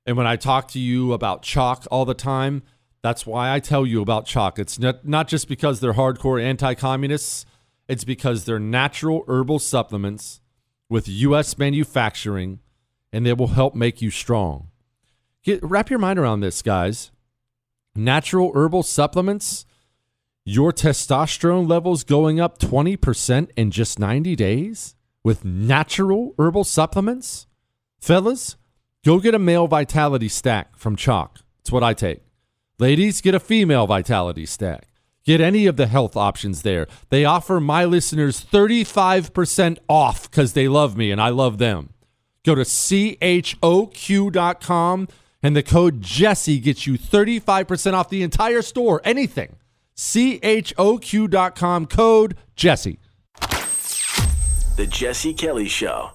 And 0.06 0.16
when 0.16 0.28
I 0.28 0.36
talk 0.36 0.68
to 0.70 0.80
you 0.80 1.14
about 1.14 1.42
CHOQ 1.42 1.88
all 1.90 2.06
the 2.06 2.14
time, 2.14 2.64
that's 3.02 3.26
why 3.26 3.54
I 3.54 3.60
tell 3.60 3.86
you 3.86 4.02
about 4.02 4.26
CHOQ. 4.26 4.60
It's 4.60 4.80
not, 4.80 5.06
not 5.06 5.28
just 5.28 5.48
because 5.48 5.80
they're 5.80 5.94
hardcore 5.94 6.42
anti 6.42 6.76
communists, 6.76 7.46
it's 7.88 8.04
because 8.04 8.46
they're 8.46 8.60
natural 8.60 9.24
herbal 9.28 9.60
supplements 9.60 10.42
with 10.90 11.08
U.S. 11.08 11.58
manufacturing 11.58 12.60
and 13.12 13.26
they 13.26 13.34
will 13.34 13.48
help 13.48 13.76
make 13.76 14.02
you 14.02 14.10
strong. 14.10 14.70
Get, 15.44 15.64
wrap 15.64 15.90
your 15.90 16.00
mind 16.00 16.20
around 16.20 16.40
this, 16.42 16.62
guys. 16.62 17.12
Natural 17.96 18.52
herbal 18.54 18.84
supplements 18.84 19.66
your 20.48 20.72
testosterone 20.72 21.68
levels 21.68 22.04
going 22.04 22.40
up 22.40 22.60
20% 22.60 23.50
in 23.58 23.72
just 23.72 23.98
90 23.98 24.36
days 24.36 24.96
with 25.24 25.44
natural 25.44 26.36
herbal 26.38 26.64
supplements? 26.64 27.48
Fellas, 28.00 28.56
go 29.04 29.20
get 29.20 29.34
a 29.34 29.40
male 29.40 29.66
vitality 29.66 30.28
stack 30.28 30.78
from 30.78 30.96
CHOQ. 30.96 31.42
It's 31.62 31.72
what 31.72 31.84
I 31.84 31.96
take. 31.96 32.22
Ladies, 32.78 33.22
get 33.22 33.34
a 33.34 33.40
female 33.40 33.88
vitality 33.88 34.46
stack. 34.46 34.88
Get 35.26 35.42
any 35.42 35.66
of 35.66 35.76
the 35.76 35.88
health 35.88 36.16
options 36.16 36.62
there. 36.62 36.86
They 37.10 37.26
offer 37.26 37.60
my 37.60 37.84
listeners 37.84 38.46
35% 38.46 39.80
off 39.90 40.30
because 40.30 40.54
they 40.54 40.68
love 40.68 40.96
me 40.96 41.10
and 41.10 41.20
I 41.20 41.30
love 41.30 41.58
them. 41.58 41.90
Go 42.46 42.54
to 42.54 42.62
choq.com 42.62 43.58
and 45.42 45.56
the 45.56 45.64
code 45.64 46.02
Jesse 46.02 46.60
gets 46.60 46.86
you 46.86 47.00
35% 47.00 47.94
off 47.94 48.10
the 48.10 48.22
entire 48.22 48.62
store. 48.62 49.02
Anything. 49.04 49.56
CHOQ.com 49.98 51.86
code 51.88 52.38
Jesse. 52.56 53.00
The 54.76 54.88
Jesse 54.88 55.34
Kelly 55.34 55.68
Show. 55.68 56.12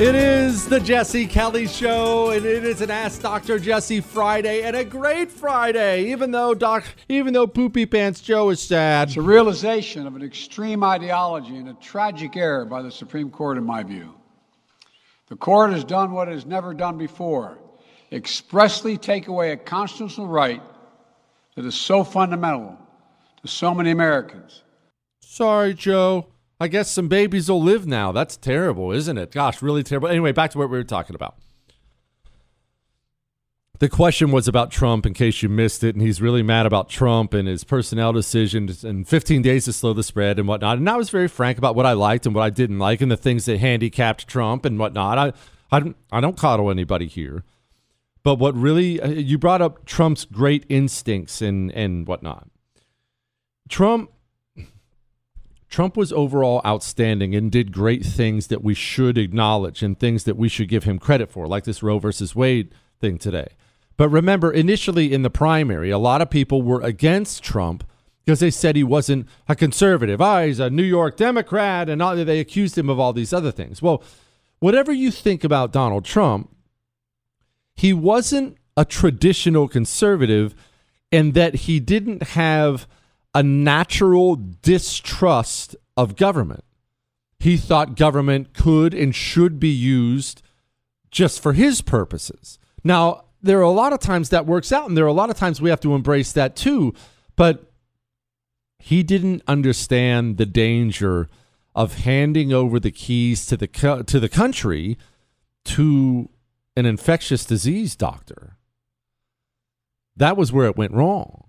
It 0.00 0.14
is 0.14 0.66
the 0.66 0.80
Jesse 0.80 1.26
Kelly 1.26 1.68
Show, 1.68 2.30
and 2.30 2.44
it 2.44 2.64
is 2.64 2.80
an 2.80 2.90
Ask 2.90 3.22
Dr. 3.22 3.58
Jesse 3.58 4.00
Friday, 4.00 4.62
and 4.62 4.74
a 4.74 4.84
great 4.84 5.30
Friday, 5.30 6.10
even 6.10 6.30
though 6.30 6.54
Doc, 6.54 6.84
even 7.08 7.32
though 7.32 7.46
Poopy 7.46 7.86
Pants 7.86 8.20
Joe 8.20 8.50
is 8.50 8.60
sad. 8.60 9.08
It's 9.08 9.16
a 9.18 9.22
realization 9.22 10.06
of 10.06 10.16
an 10.16 10.22
extreme 10.22 10.82
ideology 10.82 11.56
and 11.56 11.68
a 11.68 11.74
tragic 11.74 12.36
error 12.36 12.64
by 12.64 12.82
the 12.82 12.90
Supreme 12.90 13.30
Court, 13.30 13.58
in 13.58 13.64
my 13.64 13.82
view. 13.82 14.14
The 15.28 15.36
court 15.36 15.72
has 15.72 15.84
done 15.84 16.12
what 16.12 16.26
it 16.26 16.32
has 16.32 16.46
never 16.46 16.74
done 16.74 16.98
before 16.98 17.58
expressly 18.12 18.96
take 18.96 19.28
away 19.28 19.52
a 19.52 19.56
constitutional 19.56 20.26
right 20.26 20.62
that 21.54 21.64
is 21.64 21.74
so 21.74 22.04
fundamental 22.04 22.78
to 23.42 23.48
so 23.48 23.74
many 23.74 23.90
Americans. 23.90 24.62
Sorry, 25.20 25.74
Joe. 25.74 26.26
I 26.62 26.68
guess 26.68 26.88
some 26.88 27.08
babies 27.08 27.50
will 27.50 27.60
live 27.60 27.88
now. 27.88 28.12
That's 28.12 28.36
terrible, 28.36 28.92
isn't 28.92 29.18
it? 29.18 29.32
Gosh, 29.32 29.62
really 29.62 29.82
terrible. 29.82 30.06
Anyway, 30.06 30.30
back 30.30 30.52
to 30.52 30.58
what 30.58 30.70
we 30.70 30.78
were 30.78 30.84
talking 30.84 31.16
about. 31.16 31.34
The 33.80 33.88
question 33.88 34.30
was 34.30 34.46
about 34.46 34.70
Trump, 34.70 35.04
in 35.04 35.12
case 35.12 35.42
you 35.42 35.48
missed 35.48 35.82
it, 35.82 35.96
and 35.96 36.00
he's 36.00 36.22
really 36.22 36.44
mad 36.44 36.64
about 36.64 36.88
Trump 36.88 37.34
and 37.34 37.48
his 37.48 37.64
personnel 37.64 38.12
decisions 38.12 38.84
and 38.84 39.08
15 39.08 39.42
days 39.42 39.64
to 39.64 39.72
slow 39.72 39.92
the 39.92 40.04
spread 40.04 40.38
and 40.38 40.46
whatnot. 40.46 40.78
And 40.78 40.88
I 40.88 40.94
was 40.94 41.10
very 41.10 41.26
frank 41.26 41.58
about 41.58 41.74
what 41.74 41.84
I 41.84 41.94
liked 41.94 42.26
and 42.26 42.34
what 42.34 42.42
I 42.42 42.50
didn't 42.50 42.78
like, 42.78 43.00
and 43.00 43.10
the 43.10 43.16
things 43.16 43.46
that 43.46 43.58
handicapped 43.58 44.28
Trump 44.28 44.64
and 44.64 44.78
whatnot. 44.78 45.18
I, 45.18 45.32
I 45.72 45.80
don't, 45.80 45.96
I 46.12 46.20
don't 46.20 46.36
coddle 46.36 46.70
anybody 46.70 47.08
here. 47.08 47.42
But 48.22 48.36
what 48.36 48.54
really 48.54 49.00
uh, 49.00 49.08
you 49.08 49.36
brought 49.36 49.62
up 49.62 49.84
Trump's 49.84 50.26
great 50.26 50.64
instincts 50.68 51.42
and 51.42 51.72
and 51.72 52.06
whatnot. 52.06 52.46
Trump 53.68 54.12
Trump 55.72 55.96
was 55.96 56.12
overall 56.12 56.60
outstanding 56.66 57.34
and 57.34 57.50
did 57.50 57.72
great 57.72 58.04
things 58.04 58.48
that 58.48 58.62
we 58.62 58.74
should 58.74 59.16
acknowledge 59.16 59.82
and 59.82 59.98
things 59.98 60.24
that 60.24 60.36
we 60.36 60.46
should 60.46 60.68
give 60.68 60.84
him 60.84 60.98
credit 60.98 61.30
for, 61.30 61.48
like 61.48 61.64
this 61.64 61.82
Roe 61.82 61.98
versus 61.98 62.36
Wade 62.36 62.74
thing 63.00 63.16
today. 63.16 63.48
But 63.96 64.10
remember, 64.10 64.52
initially 64.52 65.14
in 65.14 65.22
the 65.22 65.30
primary, 65.30 65.88
a 65.90 65.96
lot 65.96 66.20
of 66.20 66.28
people 66.28 66.60
were 66.60 66.82
against 66.82 67.42
Trump 67.42 67.84
because 68.22 68.40
they 68.40 68.50
said 68.50 68.76
he 68.76 68.84
wasn't 68.84 69.26
a 69.48 69.56
conservative. 69.56 70.20
Ah, 70.20 70.40
oh, 70.40 70.46
he's 70.46 70.60
a 70.60 70.68
New 70.68 70.82
York 70.82 71.16
Democrat, 71.16 71.88
and 71.88 72.02
all, 72.02 72.16
they 72.16 72.38
accused 72.38 72.76
him 72.76 72.90
of 72.90 73.00
all 73.00 73.14
these 73.14 73.32
other 73.32 73.50
things. 73.50 73.80
Well, 73.80 74.02
whatever 74.58 74.92
you 74.92 75.10
think 75.10 75.42
about 75.42 75.72
Donald 75.72 76.04
Trump, 76.04 76.54
he 77.74 77.94
wasn't 77.94 78.58
a 78.76 78.84
traditional 78.84 79.68
conservative 79.68 80.54
and 81.10 81.32
that 81.32 81.54
he 81.54 81.80
didn't 81.80 82.22
have 82.22 82.86
a 83.34 83.42
natural 83.42 84.36
distrust 84.62 85.76
of 85.96 86.16
government. 86.16 86.64
He 87.38 87.56
thought 87.56 87.96
government 87.96 88.54
could 88.54 88.94
and 88.94 89.14
should 89.14 89.58
be 89.58 89.70
used 89.70 90.42
just 91.10 91.42
for 91.42 91.52
his 91.52 91.82
purposes. 91.82 92.58
Now, 92.84 93.24
there 93.42 93.58
are 93.58 93.62
a 93.62 93.70
lot 93.70 93.92
of 93.92 93.98
times 93.98 94.28
that 94.28 94.46
works 94.46 94.70
out, 94.70 94.88
and 94.88 94.96
there 94.96 95.04
are 95.04 95.08
a 95.08 95.12
lot 95.12 95.30
of 95.30 95.36
times 95.36 95.60
we 95.60 95.70
have 95.70 95.80
to 95.80 95.94
embrace 95.94 96.32
that 96.32 96.54
too. 96.54 96.94
But 97.34 97.72
he 98.78 99.02
didn't 99.02 99.42
understand 99.46 100.36
the 100.36 100.46
danger 100.46 101.28
of 101.74 102.00
handing 102.00 102.52
over 102.52 102.78
the 102.78 102.90
keys 102.90 103.46
to 103.46 103.56
the 103.56 103.66
to 104.06 104.20
the 104.20 104.28
country 104.28 104.98
to 105.64 106.28
an 106.76 106.86
infectious 106.86 107.44
disease 107.44 107.96
doctor. 107.96 108.56
That 110.16 110.36
was 110.36 110.52
where 110.52 110.66
it 110.66 110.76
went 110.76 110.92
wrong. 110.92 111.48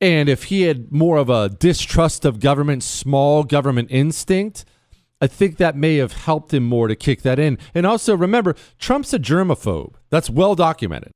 And 0.00 0.28
if 0.28 0.44
he 0.44 0.62
had 0.62 0.92
more 0.92 1.16
of 1.16 1.28
a 1.28 1.48
distrust 1.48 2.24
of 2.24 2.40
government, 2.40 2.82
small 2.84 3.42
government 3.42 3.88
instinct, 3.90 4.64
I 5.20 5.26
think 5.26 5.56
that 5.56 5.76
may 5.76 5.96
have 5.96 6.12
helped 6.12 6.54
him 6.54 6.64
more 6.64 6.86
to 6.86 6.94
kick 6.94 7.22
that 7.22 7.38
in. 7.38 7.58
And 7.74 7.84
also 7.84 8.16
remember, 8.16 8.54
Trump's 8.78 9.12
a 9.12 9.18
germaphobe. 9.18 9.94
That's 10.10 10.30
well 10.30 10.54
documented. 10.54 11.10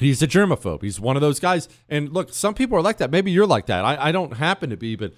He's 0.00 0.22
a 0.22 0.26
germaphobe. 0.26 0.82
He's 0.82 0.98
one 0.98 1.16
of 1.16 1.22
those 1.22 1.38
guys. 1.38 1.68
And 1.88 2.10
look, 2.12 2.32
some 2.32 2.54
people 2.54 2.78
are 2.78 2.82
like 2.82 2.96
that. 2.96 3.10
Maybe 3.10 3.30
you're 3.30 3.46
like 3.46 3.66
that. 3.66 3.84
I, 3.84 4.08
I 4.08 4.12
don't 4.12 4.38
happen 4.38 4.70
to 4.70 4.76
be, 4.78 4.96
but 4.96 5.12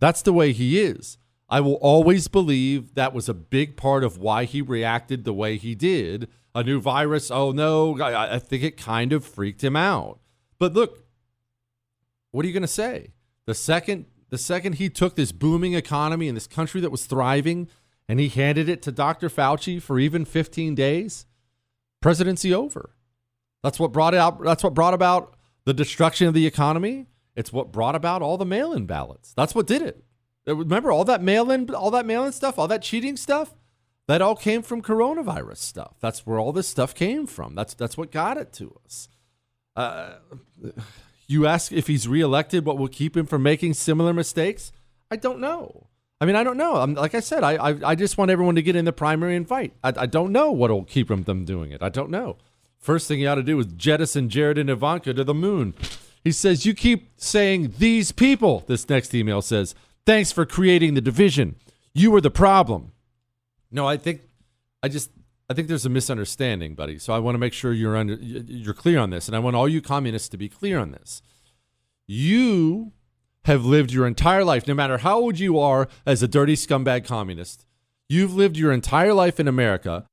that's 0.00 0.22
the 0.22 0.32
way 0.32 0.52
he 0.52 0.80
is. 0.80 1.18
I 1.48 1.60
will 1.60 1.74
always 1.74 2.26
believe 2.26 2.94
that 2.94 3.14
was 3.14 3.28
a 3.28 3.34
big 3.34 3.76
part 3.76 4.02
of 4.02 4.18
why 4.18 4.44
he 4.44 4.60
reacted 4.60 5.22
the 5.22 5.32
way 5.32 5.56
he 5.56 5.76
did. 5.76 6.28
A 6.56 6.64
new 6.64 6.80
virus, 6.80 7.30
oh 7.30 7.52
no, 7.52 8.00
I, 8.00 8.34
I 8.34 8.38
think 8.40 8.64
it 8.64 8.76
kind 8.76 9.12
of 9.12 9.24
freaked 9.24 9.62
him 9.62 9.76
out. 9.76 10.18
But 10.58 10.74
look, 10.74 11.04
what 12.30 12.44
are 12.44 12.48
you 12.48 12.54
going 12.54 12.62
to 12.62 12.68
say? 12.68 13.12
The 13.46 13.54
second 13.54 14.06
the 14.28 14.38
second 14.38 14.74
he 14.74 14.88
took 14.88 15.14
this 15.14 15.32
booming 15.32 15.74
economy 15.74 16.28
in 16.28 16.34
this 16.34 16.46
country 16.46 16.80
that 16.80 16.90
was 16.90 17.06
thriving 17.06 17.68
and 18.08 18.20
he 18.20 18.28
handed 18.28 18.68
it 18.68 18.82
to 18.82 18.92
Dr. 18.92 19.28
Fauci 19.28 19.80
for 19.80 19.98
even 19.98 20.24
15 20.24 20.74
days, 20.74 21.26
presidency 22.00 22.54
over. 22.54 22.90
That's 23.62 23.80
what 23.80 23.92
brought 23.92 24.14
out 24.14 24.42
that's 24.42 24.62
what 24.62 24.74
brought 24.74 24.94
about 24.94 25.34
the 25.64 25.74
destruction 25.74 26.28
of 26.28 26.34
the 26.34 26.46
economy. 26.46 27.06
It's 27.34 27.52
what 27.52 27.72
brought 27.72 27.94
about 27.94 28.22
all 28.22 28.38
the 28.38 28.46
mail-in 28.46 28.86
ballots. 28.86 29.32
That's 29.34 29.54
what 29.54 29.66
did 29.66 29.82
it. 29.82 30.04
Remember 30.46 30.92
all 30.92 31.04
that 31.04 31.22
mail-in 31.22 31.74
all 31.74 31.90
that 31.90 32.06
mail-in 32.06 32.32
stuff, 32.32 32.58
all 32.58 32.68
that 32.68 32.82
cheating 32.82 33.16
stuff? 33.16 33.54
That 34.08 34.22
all 34.22 34.36
came 34.36 34.62
from 34.62 34.82
coronavirus 34.82 35.56
stuff. 35.56 35.96
That's 36.00 36.24
where 36.24 36.38
all 36.38 36.52
this 36.52 36.68
stuff 36.68 36.94
came 36.94 37.26
from. 37.26 37.56
That's 37.56 37.74
that's 37.74 37.96
what 37.96 38.12
got 38.12 38.36
it 38.36 38.52
to 38.54 38.78
us. 38.84 39.08
Uh, 39.76 40.14
you 41.26 41.46
ask 41.46 41.72
if 41.72 41.86
he's 41.86 42.08
reelected, 42.08 42.64
what 42.64 42.78
will 42.78 42.88
keep 42.88 43.16
him 43.16 43.26
from 43.26 43.42
making 43.42 43.74
similar 43.74 44.12
mistakes? 44.12 44.72
I 45.10 45.16
don't 45.16 45.40
know. 45.40 45.88
I 46.20 46.24
mean, 46.24 46.34
I 46.34 46.44
don't 46.44 46.56
know. 46.56 46.76
I'm, 46.76 46.94
like 46.94 47.14
I 47.14 47.20
said, 47.20 47.44
I, 47.44 47.56
I, 47.56 47.90
I 47.90 47.94
just 47.94 48.16
want 48.16 48.30
everyone 48.30 48.54
to 48.54 48.62
get 48.62 48.74
in 48.74 48.86
the 48.86 48.92
primary 48.92 49.36
and 49.36 49.46
fight. 49.46 49.74
I, 49.84 49.92
I 49.96 50.06
don't 50.06 50.32
know 50.32 50.50
what 50.50 50.70
will 50.70 50.84
keep 50.84 51.08
them 51.08 51.24
from 51.24 51.44
doing 51.44 51.72
it. 51.72 51.82
I 51.82 51.90
don't 51.90 52.10
know. 52.10 52.38
First 52.78 53.06
thing 53.08 53.20
you 53.20 53.28
ought 53.28 53.34
to 53.34 53.42
do 53.42 53.58
is 53.60 53.66
jettison 53.66 54.28
Jared 54.28 54.58
and 54.58 54.70
Ivanka 54.70 55.12
to 55.12 55.24
the 55.24 55.34
moon. 55.34 55.74
He 56.24 56.32
says, 56.32 56.64
You 56.64 56.72
keep 56.72 57.10
saying 57.16 57.74
these 57.78 58.12
people. 58.12 58.64
This 58.66 58.88
next 58.88 59.14
email 59.14 59.42
says, 59.42 59.74
Thanks 60.06 60.32
for 60.32 60.46
creating 60.46 60.94
the 60.94 61.00
division. 61.00 61.56
You 61.92 62.10
were 62.10 62.20
the 62.20 62.30
problem. 62.30 62.92
No, 63.70 63.86
I 63.86 63.96
think, 63.96 64.22
I 64.82 64.88
just, 64.88 65.10
I 65.48 65.54
think 65.54 65.68
there's 65.68 65.86
a 65.86 65.90
misunderstanding, 65.90 66.74
buddy. 66.74 66.98
So 66.98 67.12
I 67.12 67.18
want 67.18 67.34
to 67.34 67.38
make 67.38 67.52
sure 67.52 67.72
you're 67.72 67.96
under, 67.96 68.14
you're 68.14 68.74
clear 68.74 68.98
on 68.98 69.10
this, 69.10 69.28
and 69.28 69.36
I 69.36 69.38
want 69.38 69.54
all 69.54 69.68
you 69.68 69.80
communists 69.80 70.28
to 70.30 70.36
be 70.36 70.48
clear 70.48 70.78
on 70.78 70.90
this. 70.90 71.22
You 72.06 72.92
have 73.44 73.64
lived 73.64 73.92
your 73.92 74.06
entire 74.06 74.44
life, 74.44 74.66
no 74.66 74.74
matter 74.74 74.98
how 74.98 75.18
old 75.18 75.38
you 75.38 75.58
are, 75.58 75.88
as 76.04 76.22
a 76.22 76.28
dirty 76.28 76.56
scumbag 76.56 77.04
communist. 77.04 77.64
You've 78.08 78.34
lived 78.34 78.56
your 78.56 78.72
entire 78.72 79.14
life 79.14 79.38
in 79.38 79.46
America 79.46 80.06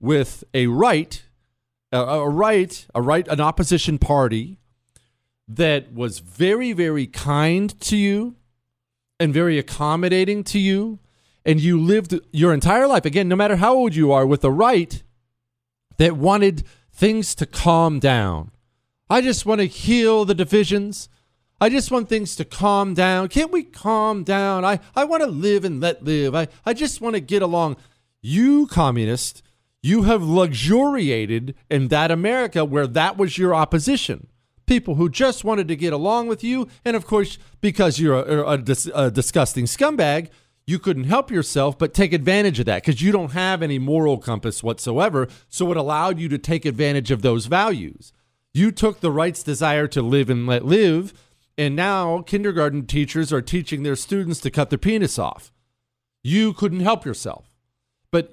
with 0.00 0.42
a 0.52 0.66
right, 0.66 1.22
a, 1.92 1.98
a 2.00 2.28
right, 2.28 2.86
a 2.94 3.00
right, 3.00 3.26
an 3.28 3.40
opposition 3.40 3.98
party 3.98 4.58
that 5.46 5.92
was 5.92 6.18
very, 6.18 6.72
very 6.72 7.06
kind 7.06 7.78
to 7.82 7.96
you 7.96 8.34
and 9.20 9.32
very 9.32 9.58
accommodating 9.58 10.42
to 10.42 10.58
you 10.58 10.98
and 11.44 11.60
you 11.60 11.80
lived 11.80 12.18
your 12.32 12.52
entire 12.54 12.86
life, 12.86 13.04
again, 13.04 13.28
no 13.28 13.36
matter 13.36 13.56
how 13.56 13.74
old 13.74 13.94
you 13.94 14.12
are, 14.12 14.26
with 14.26 14.44
a 14.44 14.50
right 14.50 15.02
that 15.98 16.16
wanted 16.16 16.64
things 16.92 17.34
to 17.36 17.46
calm 17.46 17.98
down. 17.98 18.50
I 19.08 19.20
just 19.20 19.44
want 19.44 19.60
to 19.60 19.66
heal 19.66 20.24
the 20.24 20.34
divisions. 20.34 21.08
I 21.60 21.68
just 21.68 21.90
want 21.90 22.08
things 22.08 22.34
to 22.36 22.44
calm 22.44 22.94
down. 22.94 23.28
Can't 23.28 23.52
we 23.52 23.62
calm 23.62 24.24
down? 24.24 24.64
I, 24.64 24.80
I 24.96 25.04
want 25.04 25.22
to 25.22 25.28
live 25.28 25.64
and 25.64 25.80
let 25.80 26.02
live. 26.02 26.34
I, 26.34 26.48
I 26.64 26.74
just 26.74 27.00
want 27.00 27.14
to 27.14 27.20
get 27.20 27.42
along. 27.42 27.76
You, 28.20 28.66
communist, 28.66 29.42
you 29.82 30.04
have 30.04 30.22
luxuriated 30.22 31.54
in 31.68 31.88
that 31.88 32.10
America 32.10 32.64
where 32.64 32.86
that 32.86 33.16
was 33.16 33.36
your 33.36 33.54
opposition. 33.54 34.28
People 34.66 34.94
who 34.94 35.08
just 35.08 35.44
wanted 35.44 35.68
to 35.68 35.76
get 35.76 35.92
along 35.92 36.28
with 36.28 36.42
you. 36.44 36.68
And 36.84 36.96
of 36.96 37.06
course, 37.06 37.36
because 37.60 37.98
you're 37.98 38.14
a, 38.14 38.54
a, 38.54 38.62
a 38.94 39.10
disgusting 39.10 39.66
scumbag, 39.66 40.30
you 40.66 40.78
couldn't 40.78 41.04
help 41.04 41.30
yourself 41.30 41.78
but 41.78 41.94
take 41.94 42.12
advantage 42.12 42.60
of 42.60 42.66
that 42.66 42.82
because 42.82 43.02
you 43.02 43.12
don't 43.12 43.32
have 43.32 43.62
any 43.62 43.78
moral 43.78 44.18
compass 44.18 44.62
whatsoever. 44.62 45.28
So 45.48 45.70
it 45.70 45.76
allowed 45.76 46.18
you 46.18 46.28
to 46.28 46.38
take 46.38 46.64
advantage 46.64 47.10
of 47.10 47.22
those 47.22 47.46
values. 47.46 48.12
You 48.54 48.70
took 48.70 49.00
the 49.00 49.10
right's 49.10 49.42
desire 49.42 49.88
to 49.88 50.02
live 50.02 50.28
and 50.28 50.46
let 50.46 50.64
live, 50.64 51.14
and 51.56 51.74
now 51.74 52.22
kindergarten 52.22 52.86
teachers 52.86 53.32
are 53.32 53.42
teaching 53.42 53.82
their 53.82 53.96
students 53.96 54.40
to 54.40 54.50
cut 54.50 54.70
their 54.70 54.78
penis 54.78 55.18
off. 55.18 55.52
You 56.22 56.52
couldn't 56.52 56.80
help 56.80 57.04
yourself. 57.04 57.50
But 58.10 58.30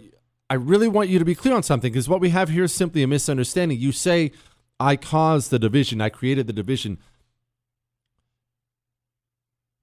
I 0.49 0.55
really 0.55 0.87
want 0.87 1.09
you 1.09 1.19
to 1.19 1.25
be 1.25 1.35
clear 1.35 1.55
on 1.55 1.63
something 1.63 1.91
because 1.91 2.09
what 2.09 2.21
we 2.21 2.29
have 2.29 2.49
here 2.49 2.65
is 2.65 2.73
simply 2.73 3.01
a 3.01 3.07
misunderstanding. 3.07 3.79
You 3.79 3.91
say, 3.91 4.31
I 4.79 4.95
caused 4.95 5.51
the 5.51 5.59
division, 5.59 6.01
I 6.01 6.09
created 6.09 6.47
the 6.47 6.53
division. 6.53 6.97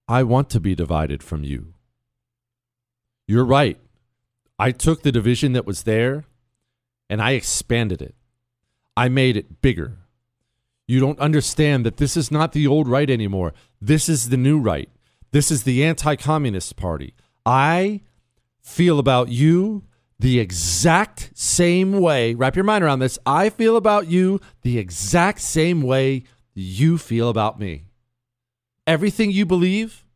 I 0.08 0.22
want 0.22 0.50
to 0.50 0.60
be 0.60 0.74
divided 0.74 1.22
from 1.22 1.42
you. 1.42 1.74
You're 3.26 3.44
right. 3.44 3.78
I 4.58 4.70
took 4.70 5.02
the 5.02 5.12
division 5.12 5.52
that 5.52 5.66
was 5.66 5.82
there 5.82 6.24
and 7.10 7.20
I 7.20 7.32
expanded 7.32 8.00
it. 8.00 8.14
I 8.96 9.08
made 9.08 9.36
it 9.36 9.60
bigger. 9.60 9.98
You 10.86 11.00
don't 11.00 11.18
understand 11.18 11.84
that 11.84 11.96
this 11.96 12.16
is 12.16 12.30
not 12.30 12.52
the 12.52 12.66
old 12.66 12.88
right 12.88 13.10
anymore. 13.10 13.52
This 13.80 14.08
is 14.08 14.28
the 14.28 14.36
new 14.36 14.58
right. 14.58 14.88
This 15.32 15.50
is 15.50 15.64
the 15.64 15.84
anti 15.84 16.14
communist 16.16 16.76
party. 16.76 17.14
I 17.44 18.02
feel 18.62 18.98
about 18.98 19.28
you 19.28 19.84
the 20.18 20.38
exact 20.38 21.30
same 21.34 21.92
way. 22.00 22.34
Wrap 22.34 22.56
your 22.56 22.64
mind 22.64 22.84
around 22.84 23.00
this. 23.00 23.18
I 23.26 23.50
feel 23.50 23.76
about 23.76 24.06
you 24.06 24.40
the 24.62 24.78
exact 24.78 25.40
same 25.40 25.82
way 25.82 26.22
you 26.54 26.96
feel 26.96 27.28
about 27.28 27.60
me. 27.60 27.88
Everything 28.86 29.30
you 29.30 29.44
believe, 29.44 30.06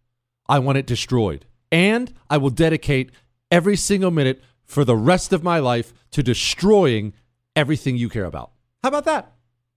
I 0.48 0.60
want 0.60 0.78
it 0.78 0.86
destroyed 0.86 1.44
and 1.70 2.12
I 2.28 2.36
will 2.36 2.50
dedicate 2.50 3.10
every 3.50 3.76
single 3.76 4.10
minute 4.10 4.42
for 4.64 4.84
the 4.84 4.96
rest 4.96 5.32
of 5.32 5.42
my 5.42 5.58
life 5.58 5.92
to 6.12 6.22
destroying 6.22 7.12
everything 7.56 7.96
you 7.96 8.08
care 8.08 8.24
about. 8.24 8.52
How 8.82 8.88
about 8.88 9.04
that? 9.04 9.32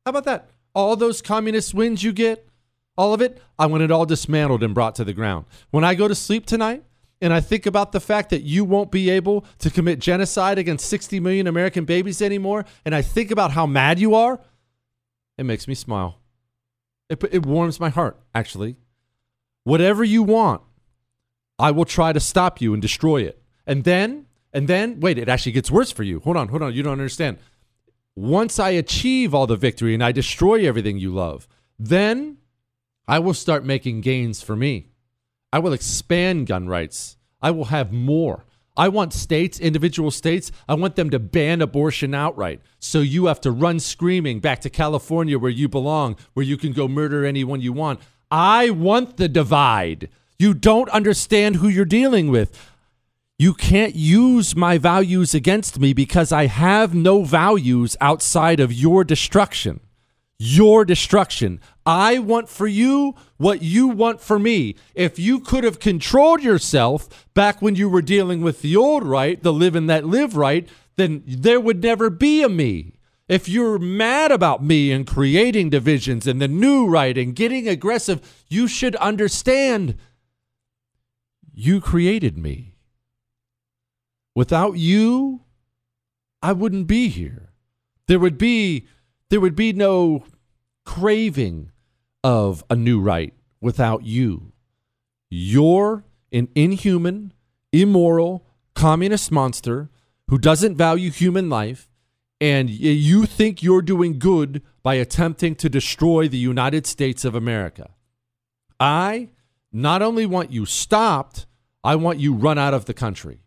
How 0.06 0.10
about 0.10 0.26
that? 0.26 0.50
All 0.76 0.96
those 0.96 1.22
communist 1.22 1.74
wins 1.74 2.04
you 2.04 2.14
get, 2.14 2.48
all 2.98 3.14
of 3.14 3.22
it, 3.22 3.42
I 3.58 3.66
want 3.66 3.84
it 3.84 3.92
all 3.92 4.06
dismantled 4.06 4.64
and 4.64 4.74
brought 4.74 4.96
to 4.96 5.04
the 5.04 5.14
ground. 5.14 5.46
When 5.72 5.84
I 5.84 5.96
go 5.96 6.08
to 6.08 6.16
sleep 6.16 6.46
tonight 6.46 6.84
and 7.22 7.34
I 7.34 7.40
think 7.40 7.66
about 7.66 7.92
the 7.92 8.00
fact 8.00 8.30
that 8.30 8.44
you 8.44 8.66
won't 8.66 8.92
be 8.92 9.10
able 9.10 9.46
to 9.60 9.70
commit 9.70 10.00
genocide 10.00 10.58
against 10.58 10.88
60 10.90 11.20
million 11.20 11.48
American 11.48 11.86
babies 11.86 12.22
anymore, 12.22 12.66
and 12.86 12.94
I 12.94 13.02
think 13.02 13.32
about 13.32 13.52
how 13.52 13.66
mad 13.66 14.00
you 14.00 14.14
are, 14.14 14.40
it 15.38 15.46
makes 15.46 15.68
me 15.68 15.74
smile. 15.74 16.20
It, 17.10 17.24
it 17.32 17.46
warms 17.46 17.80
my 17.80 17.90
heart, 17.90 18.20
actually. 18.36 18.78
Whatever 19.64 20.04
you 20.04 20.22
want, 20.22 20.62
I 21.60 21.72
will 21.72 21.86
try 21.86 22.14
to 22.14 22.20
stop 22.20 22.62
you 22.62 22.74
and 22.74 22.82
destroy 22.82 23.22
it. 23.22 23.42
And 23.66 23.84
then, 23.84 24.26
and 24.52 24.68
then, 24.68 25.00
wait, 25.00 25.18
it 25.18 25.30
actually 25.30 25.54
gets 25.54 25.72
worse 25.72 25.92
for 25.92 26.04
you. 26.04 26.20
Hold 26.22 26.38
on, 26.38 26.50
hold 26.50 26.62
on. 26.62 26.74
You 26.74 26.84
don't 26.84 26.94
understand. 26.94 27.38
Once 28.16 28.60
I 28.60 28.72
achieve 28.72 29.34
all 29.34 29.48
the 29.48 29.56
victory 29.56 29.94
and 29.94 30.04
I 30.04 30.12
destroy 30.12 30.68
everything 30.68 30.98
you 30.98 31.14
love, 31.14 31.48
then 31.80 32.38
I 33.08 33.20
will 33.20 33.34
start 33.34 33.66
making 33.66 34.02
gains 34.02 34.42
for 34.42 34.56
me. 34.56 34.90
I 35.52 35.60
will 35.60 35.74
expand 35.74 36.48
gun 36.48 36.68
rights. 36.68 37.18
I 37.42 37.52
will 37.52 37.66
have 37.66 37.92
more. 37.92 38.46
I 38.76 38.88
want 38.88 39.14
states, 39.14 39.60
individual 39.60 40.10
states, 40.10 40.52
I 40.68 40.74
want 40.74 40.96
them 40.96 41.12
to 41.12 41.20
ban 41.20 41.62
abortion 41.62 42.16
outright. 42.16 42.62
So 42.80 43.02
you 43.02 43.28
have 43.28 43.40
to 43.42 43.52
run 43.52 43.80
screaming 43.80 44.40
back 44.40 44.62
to 44.62 44.70
California 44.70 45.38
where 45.38 45.52
you 45.52 45.70
belong, 45.70 46.16
where 46.34 46.46
you 46.46 46.58
can 46.58 46.74
go 46.74 46.88
murder 46.88 47.24
anyone 47.24 47.62
you 47.62 47.74
want. 47.74 48.00
I 48.32 48.72
want 48.72 49.18
the 49.18 49.30
divide. 49.30 50.10
You 50.38 50.54
don't 50.54 50.90
understand 50.90 51.58
who 51.58 51.68
you're 51.68 51.86
dealing 51.86 52.30
with. 52.30 52.58
You 53.38 53.54
can't 53.54 53.96
use 53.96 54.56
my 54.56 54.78
values 54.78 55.34
against 55.34 55.80
me 55.80 55.94
because 55.94 56.32
I 56.32 56.46
have 56.46 56.94
no 56.94 57.24
values 57.24 57.98
outside 58.00 58.60
of 58.60 58.72
your 58.72 59.04
destruction. 59.04 59.80
Your 60.38 60.86
destruction. 60.86 61.60
I 61.86 62.20
want 62.20 62.50
for 62.50 62.68
you 62.68 63.16
what 63.38 63.62
you 63.62 63.88
want 63.88 64.22
for 64.22 64.38
me. 64.38 64.76
If 64.94 65.18
you 65.18 65.40
could 65.40 65.64
have 65.64 65.80
controlled 65.80 66.44
yourself 66.44 67.28
back 67.34 67.62
when 67.62 67.76
you 67.76 67.90
were 67.90 68.02
dealing 68.02 68.42
with 68.42 68.62
the 68.62 68.76
old 68.76 69.04
right, 69.04 69.42
the 69.42 69.54
live 69.54 69.74
that 69.74 70.06
live 70.06 70.36
right, 70.36 70.68
then 70.96 71.24
there 71.26 71.60
would 71.60 71.82
never 71.82 72.10
be 72.10 72.44
a 72.44 72.50
me. 72.50 72.94
If 73.28 73.48
you're 73.48 73.80
mad 73.80 74.32
about 74.32 74.64
me 74.64 74.92
and 74.92 75.08
creating 75.08 75.70
divisions 75.70 76.28
and 76.28 76.42
the 76.42 76.48
new 76.48 76.88
right 76.88 77.18
and 77.18 77.36
getting 77.36 77.68
aggressive, 77.68 78.44
you 78.50 78.68
should 78.68 78.96
understand 78.98 79.98
you 81.54 81.80
created 81.80 82.38
me. 82.38 82.76
Without 84.36 84.78
you, 84.78 85.42
I 86.42 86.52
wouldn't 86.52 86.88
be 86.88 87.08
here. 87.10 87.50
There 88.08 88.20
would 88.20 88.38
be 88.38 88.88
there 89.30 89.40
would 89.40 89.56
be 89.56 89.74
no 89.74 90.26
craving 90.86 91.72
of 92.24 92.64
a 92.70 92.76
new 92.76 93.00
right 93.00 93.34
without 93.62 94.04
you. 94.04 94.52
You're 95.30 96.04
an 96.32 96.50
inhuman, 96.56 97.34
immoral, 97.72 98.46
communist 98.76 99.32
monster 99.32 99.90
who 100.28 100.38
doesn't 100.38 100.76
value 100.76 101.12
human 101.12 101.50
life, 101.50 101.90
and 102.42 102.70
you 102.70 103.26
think 103.26 103.64
you're 103.64 103.82
doing 103.82 104.20
good 104.20 104.62
by 104.82 104.96
attempting 104.96 105.56
to 105.56 105.70
destroy 105.70 106.28
the 106.28 106.38
United 106.38 106.86
States 106.86 107.24
of 107.24 107.36
America. 107.36 107.92
I 108.80 109.30
not 109.74 110.04
only 110.04 110.28
want 110.28 110.52
you 110.52 110.66
stopped, 110.66 111.48
I 111.84 111.96
want 111.96 112.20
you 112.20 112.34
run 112.34 112.60
out 112.60 112.76
of 112.76 112.86
the 112.86 112.94
country. 112.94 113.42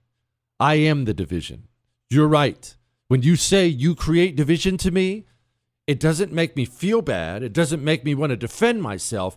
I 0.59 0.75
am 0.75 1.05
the 1.05 1.15
division. 1.15 1.69
You're 2.11 2.27
right. 2.27 2.77
When 3.09 3.23
you 3.23 3.37
say 3.37 3.69
you 3.69 3.95
create 3.95 4.35
division 4.35 4.77
to 4.79 4.91
me, 4.91 5.25
it 5.87 6.01
doesn't 6.01 6.33
make 6.33 6.57
me 6.57 6.65
feel 6.65 7.01
bad. 7.01 7.45
It 7.45 7.53
doesn't 7.53 7.85
make 7.85 8.05
me 8.05 8.15
want 8.17 8.31
to 8.31 8.37
defend 8.37 8.83
myself. 8.83 9.37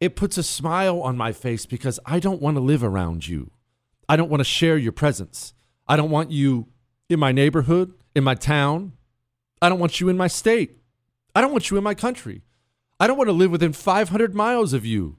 It 0.00 0.16
puts 0.16 0.38
a 0.38 0.42
smile 0.42 1.02
on 1.02 1.18
my 1.18 1.32
face 1.32 1.66
because 1.66 2.00
I 2.06 2.18
don't 2.18 2.40
want 2.40 2.56
to 2.56 2.62
live 2.62 2.82
around 2.82 3.28
you. 3.28 3.50
I 4.08 4.16
don't 4.16 4.30
want 4.30 4.40
to 4.40 4.44
share 4.44 4.78
your 4.78 4.92
presence. 4.92 5.52
I 5.86 5.96
don't 5.96 6.10
want 6.10 6.30
you 6.30 6.68
in 7.10 7.20
my 7.20 7.32
neighborhood, 7.32 7.92
in 8.14 8.24
my 8.24 8.34
town. 8.34 8.92
I 9.60 9.68
don't 9.68 9.78
want 9.78 10.00
you 10.00 10.08
in 10.08 10.16
my 10.16 10.26
state. 10.26 10.78
I 11.34 11.42
don't 11.42 11.52
want 11.52 11.70
you 11.70 11.76
in 11.76 11.84
my 11.84 11.94
country. 11.94 12.42
I 12.98 13.06
don't 13.06 13.18
want 13.18 13.28
to 13.28 13.32
live 13.32 13.50
within 13.50 13.74
500 13.74 14.34
miles 14.34 14.72
of 14.72 14.86
you. 14.86 15.16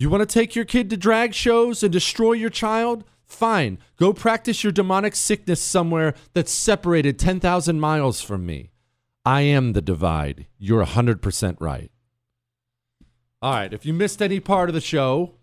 You 0.00 0.08
want 0.08 0.26
to 0.26 0.38
take 0.38 0.56
your 0.56 0.64
kid 0.64 0.88
to 0.88 0.96
drag 0.96 1.34
shows 1.34 1.82
and 1.82 1.92
destroy 1.92 2.32
your 2.32 2.48
child? 2.48 3.04
Fine. 3.26 3.76
Go 3.98 4.14
practice 4.14 4.64
your 4.64 4.72
demonic 4.72 5.14
sickness 5.14 5.60
somewhere 5.60 6.14
that's 6.32 6.50
separated 6.50 7.18
10,000 7.18 7.78
miles 7.78 8.22
from 8.22 8.46
me. 8.46 8.70
I 9.26 9.42
am 9.42 9.74
the 9.74 9.82
divide. 9.82 10.46
You're 10.58 10.86
100% 10.86 11.56
right. 11.60 11.90
All 13.42 13.52
right. 13.52 13.74
If 13.74 13.84
you 13.84 13.92
missed 13.92 14.22
any 14.22 14.40
part 14.40 14.70
of 14.70 14.74
the 14.74 14.80
show, 14.80 15.34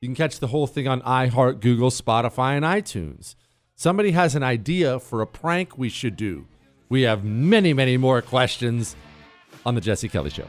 you 0.00 0.06
can 0.06 0.14
catch 0.14 0.38
the 0.38 0.46
whole 0.46 0.68
thing 0.68 0.86
on 0.86 1.00
iHeart, 1.02 1.58
Google, 1.58 1.90
Spotify, 1.90 2.56
and 2.56 2.64
iTunes. 2.64 3.34
Somebody 3.74 4.12
has 4.12 4.36
an 4.36 4.44
idea 4.44 5.00
for 5.00 5.22
a 5.22 5.26
prank 5.26 5.76
we 5.76 5.88
should 5.88 6.14
do. 6.14 6.46
We 6.88 7.02
have 7.02 7.24
many, 7.24 7.72
many 7.72 7.96
more 7.96 8.22
questions 8.22 8.94
on 9.66 9.74
The 9.74 9.80
Jesse 9.80 10.08
Kelly 10.08 10.30
Show. 10.30 10.48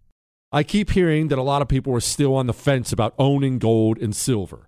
I 0.53 0.63
keep 0.63 0.89
hearing 0.89 1.29
that 1.29 1.39
a 1.39 1.43
lot 1.43 1.61
of 1.61 1.69
people 1.69 1.93
are 1.95 2.01
still 2.01 2.35
on 2.35 2.47
the 2.47 2.53
fence 2.53 2.91
about 2.91 3.13
owning 3.17 3.57
gold 3.57 3.97
and 3.97 4.13
silver. 4.13 4.67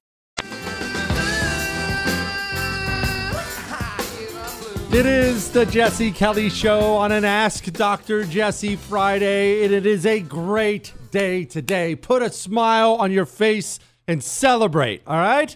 It 4.93 5.05
is 5.05 5.49
the 5.51 5.65
Jesse 5.65 6.11
Kelly 6.11 6.49
Show 6.49 6.97
on 6.97 7.13
an 7.13 7.23
Ask 7.23 7.63
Dr. 7.71 8.25
Jesse 8.25 8.75
Friday, 8.75 9.63
and 9.63 9.73
it 9.73 9.85
is 9.85 10.05
a 10.05 10.19
great 10.19 10.93
day 11.11 11.45
today. 11.45 11.95
Put 11.95 12.21
a 12.21 12.29
smile 12.29 12.95
on 12.95 13.09
your 13.09 13.25
face 13.25 13.79
and 14.05 14.21
celebrate, 14.21 15.01
all 15.07 15.15
right? 15.15 15.55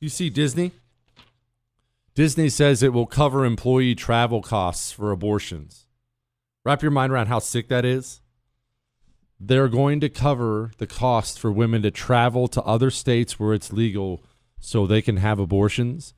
You 0.00 0.08
see 0.08 0.30
Disney? 0.30 0.72
Disney 2.16 2.48
says 2.48 2.82
it 2.82 2.92
will 2.92 3.06
cover 3.06 3.44
employee 3.44 3.94
travel 3.94 4.42
costs 4.42 4.90
for 4.90 5.12
abortions. 5.12 5.86
Wrap 6.64 6.82
your 6.82 6.90
mind 6.90 7.12
around 7.12 7.28
how 7.28 7.38
sick 7.38 7.68
that 7.68 7.84
is. 7.84 8.20
They're 9.38 9.68
going 9.68 10.00
to 10.00 10.08
cover 10.08 10.72
the 10.78 10.88
cost 10.88 11.38
for 11.38 11.52
women 11.52 11.82
to 11.82 11.92
travel 11.92 12.48
to 12.48 12.62
other 12.62 12.90
states 12.90 13.38
where 13.38 13.54
it's 13.54 13.72
legal 13.72 14.24
so 14.58 14.88
they 14.88 15.02
can 15.02 15.18
have 15.18 15.38
abortions. 15.38 16.14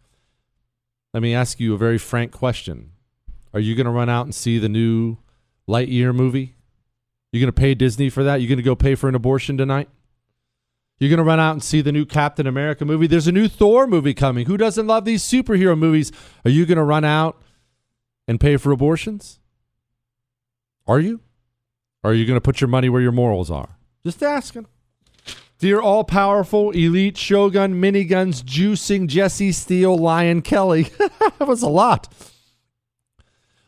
Let 1.12 1.22
me 1.22 1.34
ask 1.34 1.60
you 1.60 1.74
a 1.74 1.78
very 1.78 1.98
frank 1.98 2.32
question. 2.32 2.92
Are 3.52 3.60
you 3.60 3.74
going 3.74 3.86
to 3.86 3.92
run 3.92 4.08
out 4.08 4.24
and 4.24 4.34
see 4.34 4.58
the 4.58 4.68
new 4.68 5.18
Lightyear 5.68 6.14
movie? 6.14 6.56
You 7.32 7.40
going 7.40 7.52
to 7.52 7.60
pay 7.60 7.74
Disney 7.74 8.08
for 8.08 8.24
that? 8.24 8.40
You 8.40 8.48
going 8.48 8.56
to 8.56 8.62
go 8.62 8.74
pay 8.74 8.94
for 8.94 9.08
an 9.08 9.14
abortion 9.14 9.56
tonight? 9.56 9.88
You're 10.98 11.10
going 11.10 11.18
to 11.18 11.24
run 11.24 11.40
out 11.40 11.52
and 11.52 11.62
see 11.62 11.80
the 11.80 11.92
new 11.92 12.06
Captain 12.06 12.46
America 12.46 12.84
movie? 12.84 13.06
There's 13.06 13.26
a 13.26 13.32
new 13.32 13.48
Thor 13.48 13.86
movie 13.86 14.14
coming. 14.14 14.46
Who 14.46 14.56
doesn't 14.56 14.86
love 14.86 15.04
these 15.04 15.22
superhero 15.22 15.76
movies? 15.76 16.12
Are 16.44 16.50
you 16.50 16.64
going 16.64 16.76
to 16.76 16.84
run 16.84 17.04
out 17.04 17.42
and 18.28 18.40
pay 18.40 18.56
for 18.56 18.70
abortions? 18.70 19.40
Are 20.86 21.00
you? 21.00 21.20
Or 22.02 22.10
are 22.10 22.14
you 22.14 22.26
going 22.26 22.36
to 22.36 22.40
put 22.40 22.60
your 22.60 22.68
money 22.68 22.88
where 22.88 23.02
your 23.02 23.12
morals 23.12 23.50
are? 23.50 23.76
Just 24.04 24.22
asking. 24.22 24.66
Dear 25.62 25.80
all 25.80 26.02
powerful 26.02 26.72
elite 26.72 27.16
shogun 27.16 27.80
miniguns 27.80 28.42
juicing 28.42 29.06
Jesse 29.06 29.52
Steele 29.52 29.96
Lion 29.96 30.42
Kelly. 30.42 30.82
that 30.98 31.46
was 31.46 31.62
a 31.62 31.68
lot. 31.68 32.12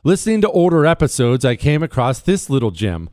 Listening 0.02 0.40
to 0.40 0.50
older 0.50 0.84
episodes, 0.84 1.44
I 1.44 1.54
came 1.54 1.84
across 1.84 2.18
this 2.18 2.50
little 2.50 2.72
gem. 2.72 3.10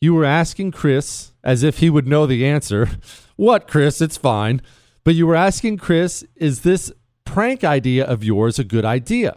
You 0.00 0.12
were 0.12 0.24
asking 0.24 0.72
Chris 0.72 1.34
as 1.44 1.62
if 1.62 1.78
he 1.78 1.88
would 1.88 2.08
know 2.08 2.26
the 2.26 2.44
answer. 2.44 2.88
what, 3.36 3.68
Chris? 3.68 4.00
It's 4.00 4.16
fine. 4.16 4.60
But 5.04 5.14
you 5.14 5.28
were 5.28 5.36
asking 5.36 5.76
Chris, 5.76 6.24
is 6.34 6.62
this 6.62 6.90
prank 7.24 7.62
idea 7.62 8.04
of 8.04 8.24
yours 8.24 8.58
a 8.58 8.64
good 8.64 8.84
idea? 8.84 9.36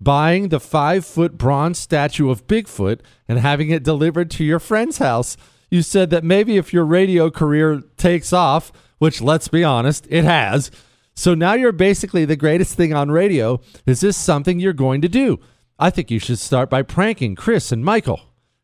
Buying 0.00 0.48
the 0.48 0.58
five 0.58 1.06
foot 1.06 1.38
bronze 1.38 1.78
statue 1.78 2.30
of 2.30 2.48
Bigfoot 2.48 2.98
and 3.28 3.38
having 3.38 3.70
it 3.70 3.84
delivered 3.84 4.28
to 4.32 4.42
your 4.42 4.58
friend's 4.58 4.98
house 4.98 5.36
you 5.74 5.82
said 5.82 6.10
that 6.10 6.22
maybe 6.22 6.56
if 6.56 6.72
your 6.72 6.84
radio 6.84 7.30
career 7.30 7.82
takes 7.96 8.32
off, 8.32 8.70
which 8.98 9.20
let's 9.20 9.48
be 9.48 9.64
honest, 9.64 10.06
it 10.08 10.22
has. 10.22 10.70
So 11.16 11.34
now 11.34 11.54
you're 11.54 11.72
basically 11.72 12.24
the 12.24 12.36
greatest 12.36 12.76
thing 12.76 12.94
on 12.94 13.10
radio. 13.10 13.60
Is 13.84 14.00
this 14.00 14.16
something 14.16 14.60
you're 14.60 14.72
going 14.72 15.02
to 15.02 15.08
do? 15.08 15.40
I 15.76 15.90
think 15.90 16.12
you 16.12 16.20
should 16.20 16.38
start 16.38 16.70
by 16.70 16.82
pranking 16.82 17.34
Chris 17.34 17.72
and 17.72 17.84
Michael. 17.84 18.20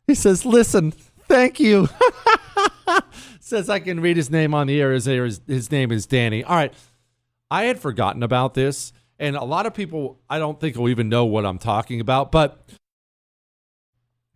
He 0.07 0.15
says, 0.15 0.45
Listen, 0.45 0.91
thank 1.27 1.59
you. 1.59 1.89
says 3.41 3.69
I 3.69 3.79
can 3.79 3.99
read 3.99 4.15
his 4.15 4.31
name 4.31 4.53
on 4.53 4.67
the 4.67 4.79
air. 4.79 4.93
His, 4.93 5.05
his 5.05 5.69
name 5.69 5.91
is 5.91 6.05
Danny. 6.05 6.45
All 6.45 6.55
right. 6.55 6.73
I 7.49 7.63
had 7.63 7.77
forgotten 7.77 8.23
about 8.23 8.53
this. 8.53 8.93
And 9.19 9.35
a 9.35 9.43
lot 9.43 9.65
of 9.65 9.73
people, 9.73 10.21
I 10.29 10.39
don't 10.39 10.61
think 10.61 10.77
will 10.77 10.87
even 10.87 11.09
know 11.09 11.25
what 11.25 11.45
I'm 11.45 11.59
talking 11.59 11.99
about. 11.99 12.31
But 12.31 12.63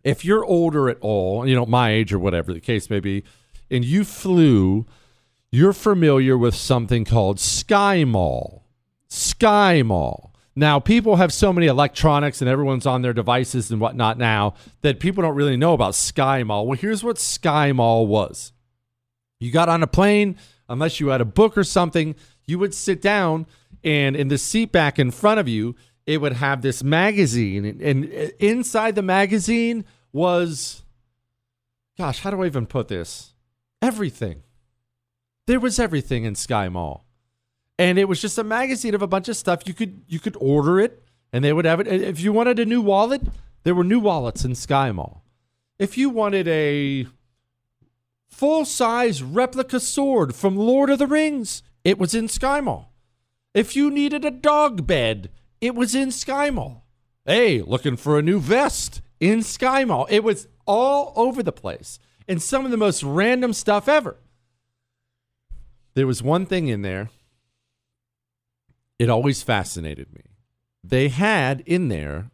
if 0.05 0.23
you're 0.23 0.45
older 0.45 0.87
at 0.87 0.99
all, 1.01 1.45
you 1.47 1.55
know, 1.55 1.65
my 1.65 1.89
age 1.89 2.13
or 2.13 2.19
whatever 2.19 2.53
the 2.53 2.61
case 2.61 2.89
may 2.89 2.99
be, 3.01 3.23
and 3.71 3.83
you 3.83 4.05
flew, 4.05 4.85
you're 5.51 5.73
familiar 5.73 6.37
with 6.37 6.53
something 6.55 7.03
called 7.03 7.37
SkyMall. 7.37 8.61
SkyMall. 9.09 10.29
Now, 10.55 10.79
people 10.79 11.15
have 11.17 11.33
so 11.33 11.51
many 11.51 11.65
electronics 11.65 12.39
and 12.39 12.49
everyone's 12.49 12.85
on 12.85 13.01
their 13.01 13.13
devices 13.13 13.71
and 13.71 13.81
whatnot 13.81 14.17
now 14.17 14.53
that 14.81 14.99
people 14.99 15.23
don't 15.23 15.35
really 15.35 15.57
know 15.57 15.73
about 15.73 15.93
SkyMall. 15.93 16.67
Well, 16.67 16.77
here's 16.77 17.03
what 17.03 17.17
SkyMall 17.17 18.05
was 18.07 18.53
you 19.39 19.51
got 19.51 19.69
on 19.69 19.81
a 19.81 19.87
plane, 19.87 20.37
unless 20.69 20.99
you 20.99 21.07
had 21.07 21.19
a 21.19 21.25
book 21.25 21.57
or 21.57 21.63
something, 21.63 22.15
you 22.45 22.59
would 22.59 22.75
sit 22.75 23.01
down, 23.01 23.47
and 23.83 24.15
in 24.15 24.27
the 24.27 24.37
seat 24.37 24.71
back 24.71 24.99
in 24.99 25.09
front 25.09 25.39
of 25.39 25.47
you, 25.47 25.75
it 26.05 26.21
would 26.21 26.33
have 26.33 26.61
this 26.61 26.83
magazine. 26.83 27.81
And 27.81 28.05
uh, 28.05 28.27
inside 28.39 28.95
the 28.95 29.01
magazine 29.01 29.83
was, 30.15 30.83
gosh, 31.97 32.21
how 32.21 32.29
do 32.29 32.41
I 32.41 32.45
even 32.45 32.65
put 32.65 32.87
this? 32.87 33.33
Everything. 33.81 34.43
There 35.45 35.59
was 35.59 35.77
everything 35.77 36.23
in 36.23 36.35
SkyMall, 36.35 37.01
and 37.77 37.99
it 37.99 38.07
was 38.07 38.21
just 38.21 38.37
a 38.37 38.43
magazine 38.43 38.95
of 38.95 39.01
a 39.01 39.07
bunch 39.07 39.27
of 39.27 39.35
stuff. 39.35 39.67
You 39.67 39.73
could 39.73 40.03
you 40.07 40.19
could 40.19 40.37
order 40.39 40.79
it, 40.79 41.03
and 41.33 41.43
they 41.43 41.51
would 41.51 41.65
have 41.65 41.81
it. 41.81 41.87
If 41.87 42.21
you 42.21 42.31
wanted 42.31 42.59
a 42.59 42.65
new 42.65 42.81
wallet, 42.81 43.23
there 43.63 43.75
were 43.75 43.83
new 43.83 43.99
wallets 43.99 44.45
in 44.45 44.53
SkyMall. 44.53 45.19
If 45.77 45.97
you 45.97 46.09
wanted 46.09 46.47
a 46.47 47.07
full 48.29 48.63
size 48.63 49.21
replica 49.21 49.81
sword 49.81 50.33
from 50.33 50.55
Lord 50.55 50.89
of 50.89 50.97
the 50.97 51.07
Rings, 51.07 51.61
it 51.83 51.99
was 51.99 52.15
in 52.15 52.27
SkyMall. 52.27 52.85
If 53.53 53.75
you 53.75 53.91
needed 53.91 54.23
a 54.23 54.31
dog 54.31 54.87
bed, 54.87 55.29
it 55.59 55.75
was 55.75 55.93
in 55.93 56.09
SkyMall. 56.09 56.83
Hey, 57.25 57.61
looking 57.61 57.97
for 57.97 58.17
a 58.17 58.23
new 58.23 58.39
vest? 58.39 59.01
In 59.19 59.39
SkyMall. 59.39 60.07
It 60.09 60.23
was 60.23 60.47
all 60.65 61.13
over 61.15 61.43
the 61.43 61.51
place 61.51 61.99
and 62.27 62.41
some 62.41 62.65
of 62.65 62.71
the 62.71 62.77
most 62.77 63.03
random 63.03 63.53
stuff 63.53 63.87
ever. 63.87 64.17
There 65.93 66.07
was 66.07 66.21
one 66.21 66.45
thing 66.45 66.67
in 66.67 66.81
there. 66.81 67.09
It 68.99 69.09
always 69.09 69.43
fascinated 69.43 70.13
me. 70.13 70.21
They 70.83 71.09
had 71.09 71.61
in 71.65 71.87
there 71.87 72.31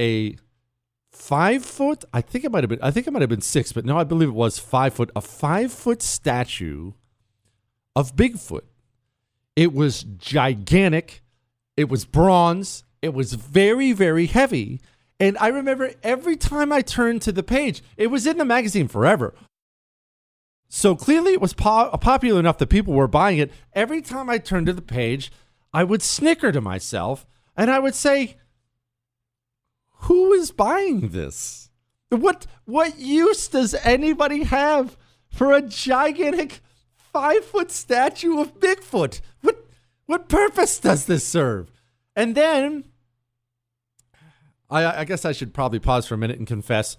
a 0.00 0.36
five 1.10 1.64
foot, 1.64 2.04
I 2.12 2.20
think 2.20 2.44
it 2.44 2.50
might 2.50 2.62
have 2.62 2.70
been, 2.70 2.82
I 2.82 2.90
think 2.90 3.06
it 3.06 3.12
might 3.12 3.22
have 3.22 3.28
been 3.28 3.40
six, 3.40 3.72
but 3.72 3.84
no, 3.84 3.98
I 3.98 4.04
believe 4.04 4.28
it 4.28 4.32
was 4.32 4.58
five 4.58 4.94
foot, 4.94 5.10
a 5.14 5.20
five 5.20 5.72
foot 5.72 6.02
statue 6.02 6.92
of 7.96 8.16
Bigfoot. 8.16 8.64
It 9.56 9.72
was 9.72 10.02
gigantic. 10.02 11.22
It 11.76 11.88
was 11.88 12.04
bronze. 12.04 12.84
It 13.02 13.14
was 13.14 13.34
very, 13.34 13.92
very 13.92 14.26
heavy. 14.26 14.80
And 15.20 15.38
I 15.38 15.48
remember 15.48 15.92
every 16.02 16.36
time 16.36 16.72
I 16.72 16.82
turned 16.82 17.22
to 17.22 17.32
the 17.32 17.42
page, 17.42 17.82
it 17.96 18.08
was 18.08 18.26
in 18.26 18.38
the 18.38 18.44
magazine 18.44 18.88
forever. 18.88 19.34
So 20.68 20.96
clearly 20.96 21.32
it 21.32 21.40
was 21.40 21.54
po- 21.54 21.90
popular 21.98 22.40
enough 22.40 22.58
that 22.58 22.66
people 22.66 22.94
were 22.94 23.06
buying 23.06 23.38
it. 23.38 23.52
Every 23.74 24.02
time 24.02 24.28
I 24.28 24.38
turned 24.38 24.66
to 24.66 24.72
the 24.72 24.82
page, 24.82 25.30
I 25.72 25.84
would 25.84 26.02
snicker 26.02 26.50
to 26.50 26.60
myself 26.60 27.26
and 27.56 27.70
I 27.70 27.78
would 27.78 27.94
say, 27.94 28.36
Who 30.02 30.32
is 30.32 30.50
buying 30.50 31.10
this? 31.10 31.70
What 32.10 32.46
what 32.64 32.98
use 32.98 33.48
does 33.48 33.74
anybody 33.74 34.44
have 34.44 34.96
for 35.28 35.52
a 35.52 35.62
gigantic 35.62 36.60
five 36.96 37.44
foot 37.44 37.70
statue 37.70 38.40
of 38.40 38.58
Bigfoot? 38.60 39.20
What 39.42 39.64
what 40.06 40.28
purpose 40.28 40.78
does 40.78 41.06
this 41.06 41.26
serve? 41.26 41.70
And 42.16 42.34
then 42.34 42.84
I, 44.70 45.00
I 45.00 45.04
guess 45.04 45.24
I 45.24 45.32
should 45.32 45.52
probably 45.54 45.78
pause 45.78 46.06
for 46.06 46.14
a 46.14 46.18
minute 46.18 46.38
and 46.38 46.46
confess. 46.46 46.96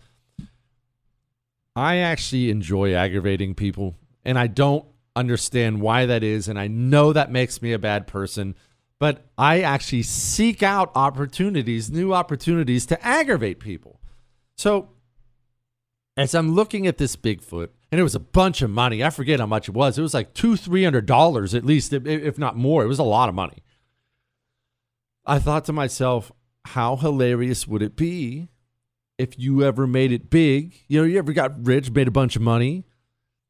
I 1.76 1.98
actually 1.98 2.50
enjoy 2.50 2.94
aggravating 2.94 3.54
people, 3.56 3.96
and 4.24 4.40
I 4.40 4.48
don't 4.48 4.86
understand 5.16 5.82
why 5.82 6.06
that 6.06 6.24
is. 6.24 6.48
And 6.48 6.58
I 6.60 6.68
know 6.68 7.12
that 7.14 7.32
makes 7.32 7.62
me 7.62 7.74
a 7.74 7.80
bad 7.80 8.08
person, 8.08 8.56
but 9.00 9.26
I 9.38 9.62
actually 9.62 10.04
seek 10.04 10.64
out 10.64 10.92
opportunities, 10.96 11.92
new 11.92 12.14
opportunities 12.14 12.86
to 12.88 13.06
aggravate 13.06 13.60
people. 13.60 14.00
So 14.58 14.90
as 16.16 16.34
I'm 16.34 16.54
looking 16.56 16.88
at 16.88 16.98
this 16.98 17.16
Bigfoot, 17.18 17.70
and 17.92 18.00
it 18.00 18.04
was 18.04 18.16
a 18.16 18.20
bunch 18.20 18.62
of 18.62 18.70
money. 18.70 19.04
I 19.04 19.10
forget 19.10 19.40
how 19.40 19.46
much 19.46 19.70
it 19.70 19.74
was. 19.74 19.98
It 19.98 20.02
was 20.02 20.14
like 20.14 20.34
two, 20.34 20.58
three 20.58 20.84
hundred 20.84 21.06
dollars 21.06 21.54
at 21.54 21.64
least, 21.64 21.94
if- 21.94 22.06
if 22.06 22.38
not 22.38 22.58
more. 22.58 22.84
It 22.84 22.88
was 22.88 23.00
a 23.00 23.04
lot 23.04 23.30
of 23.30 23.36
money. 23.36 23.64
I 25.26 25.40
thought 25.40 25.66
to 25.66 25.74
myself, 25.74 26.32
how 26.66 26.96
hilarious 26.96 27.68
would 27.68 27.82
it 27.82 27.96
be 27.96 28.50
if 29.18 29.38
you 29.38 29.64
ever 29.64 29.86
made 29.86 30.12
it 30.12 30.30
big? 30.30 30.74
You 30.88 31.02
know, 31.02 31.08
you 31.08 31.18
ever 31.20 31.32
got 31.32 31.66
rich, 31.66 31.92
made 31.92 32.08
a 32.08 32.12
bunch 32.12 32.36
of 32.36 32.42
money 32.42 32.86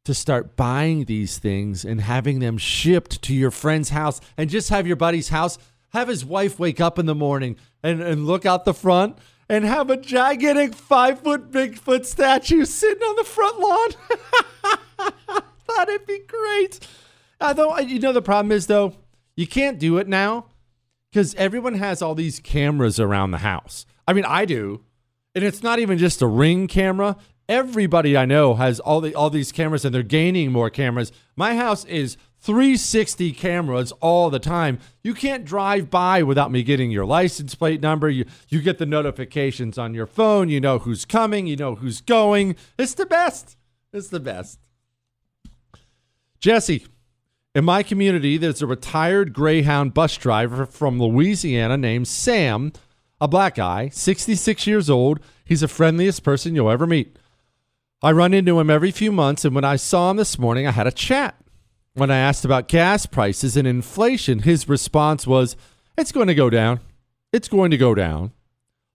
to 0.03 0.13
start 0.13 0.55
buying 0.55 1.05
these 1.05 1.37
things 1.37 1.85
and 1.85 2.01
having 2.01 2.39
them 2.39 2.57
shipped 2.57 3.21
to 3.23 3.33
your 3.33 3.51
friend's 3.51 3.89
house 3.89 4.19
and 4.37 4.49
just 4.49 4.69
have 4.69 4.85
your 4.85 4.97
buddy's 4.97 5.29
house, 5.29 5.57
have 5.93 6.09
his 6.09 6.25
wife 6.25 6.59
wake 6.59 6.81
up 6.81 6.99
in 6.99 7.05
the 7.05 7.15
morning 7.15 7.55
and, 7.81 8.01
and 8.01 8.27
look 8.27 8.45
out 8.45 8.65
the 8.65 8.73
front 8.73 9.17
and 9.47 9.63
have 9.63 9.89
a 9.89 9.97
gigantic 9.97 10.75
five 10.75 11.21
foot 11.21 11.51
Bigfoot 11.51 12.05
statue 12.05 12.65
sitting 12.65 13.01
on 13.01 13.15
the 13.15 13.23
front 13.23 13.59
lawn. 13.59 15.41
That'd 15.67 16.05
be 16.05 16.19
great. 16.27 16.85
Although, 17.39 17.77
you 17.79 17.99
know, 17.99 18.13
the 18.13 18.21
problem 18.21 18.51
is, 18.51 18.67
though, 18.67 18.93
you 19.35 19.47
can't 19.47 19.79
do 19.79 19.97
it 19.97 20.07
now 20.07 20.47
because 21.15 21.33
everyone 21.35 21.75
has 21.75 22.01
all 22.01 22.13
these 22.13 22.41
cameras 22.41 22.99
around 22.99 23.31
the 23.31 23.37
house. 23.37 23.85
I 24.05 24.11
mean, 24.11 24.25
I 24.25 24.43
do. 24.43 24.83
And 25.33 25.45
it's 25.45 25.63
not 25.63 25.79
even 25.79 25.97
just 25.97 26.21
a 26.21 26.27
ring 26.27 26.67
camera. 26.67 27.15
Everybody 27.47 28.17
I 28.17 28.25
know 28.25 28.55
has 28.55 28.81
all 28.81 28.99
the 28.99 29.15
all 29.15 29.29
these 29.29 29.53
cameras 29.53 29.85
and 29.85 29.95
they're 29.95 30.03
gaining 30.03 30.51
more 30.51 30.69
cameras. 30.69 31.13
My 31.37 31.55
house 31.55 31.85
is 31.85 32.17
360 32.39 33.31
cameras 33.31 33.93
all 34.01 34.29
the 34.29 34.39
time. 34.39 34.77
You 35.03 35.13
can't 35.13 35.45
drive 35.45 35.89
by 35.89 36.21
without 36.21 36.51
me 36.51 36.63
getting 36.63 36.91
your 36.91 37.05
license 37.05 37.55
plate 37.55 37.79
number. 37.79 38.09
You 38.09 38.25
you 38.49 38.61
get 38.61 38.77
the 38.77 38.85
notifications 38.85 39.77
on 39.77 39.93
your 39.93 40.07
phone. 40.07 40.49
You 40.49 40.59
know 40.59 40.79
who's 40.79 41.05
coming, 41.05 41.47
you 41.47 41.55
know 41.55 41.75
who's 41.75 42.01
going. 42.01 42.57
It's 42.77 42.93
the 42.93 43.05
best. 43.05 43.55
It's 43.93 44.09
the 44.09 44.19
best. 44.19 44.59
Jesse, 46.41 46.85
in 47.55 47.63
my 47.63 47.83
community, 47.83 48.35
there's 48.35 48.61
a 48.61 48.67
retired 48.67 49.31
Greyhound 49.31 49.93
bus 49.93 50.17
driver 50.17 50.65
from 50.65 51.01
Louisiana 51.01 51.77
named 51.77 52.09
Sam, 52.09 52.73
a 53.21 53.29
black 53.29 53.55
guy, 53.55 53.87
66 53.87 54.67
years 54.67 54.89
old. 54.89 55.21
He's 55.45 55.61
the 55.61 55.69
friendliest 55.69 56.21
person 56.21 56.53
you'll 56.53 56.69
ever 56.69 56.85
meet. 56.85 57.17
I 58.03 58.11
run 58.11 58.33
into 58.33 58.59
him 58.59 58.69
every 58.69 58.91
few 58.91 59.13
months, 59.13 59.45
and 59.45 59.55
when 59.55 59.63
I 59.63 59.77
saw 59.77 60.11
him 60.11 60.17
this 60.17 60.37
morning, 60.37 60.67
I 60.67 60.71
had 60.71 60.85
a 60.85 60.91
chat. 60.91 61.35
When 61.93 62.11
I 62.11 62.17
asked 62.17 62.43
about 62.43 62.67
gas 62.67 63.05
prices 63.05 63.55
and 63.55 63.65
inflation, 63.65 64.39
his 64.39 64.67
response 64.67 65.25
was, 65.25 65.55
It's 65.97 66.11
going 66.11 66.27
to 66.27 66.35
go 66.35 66.49
down. 66.49 66.81
It's 67.31 67.47
going 67.47 67.71
to 67.71 67.77
go 67.77 67.95
down. 67.95 68.33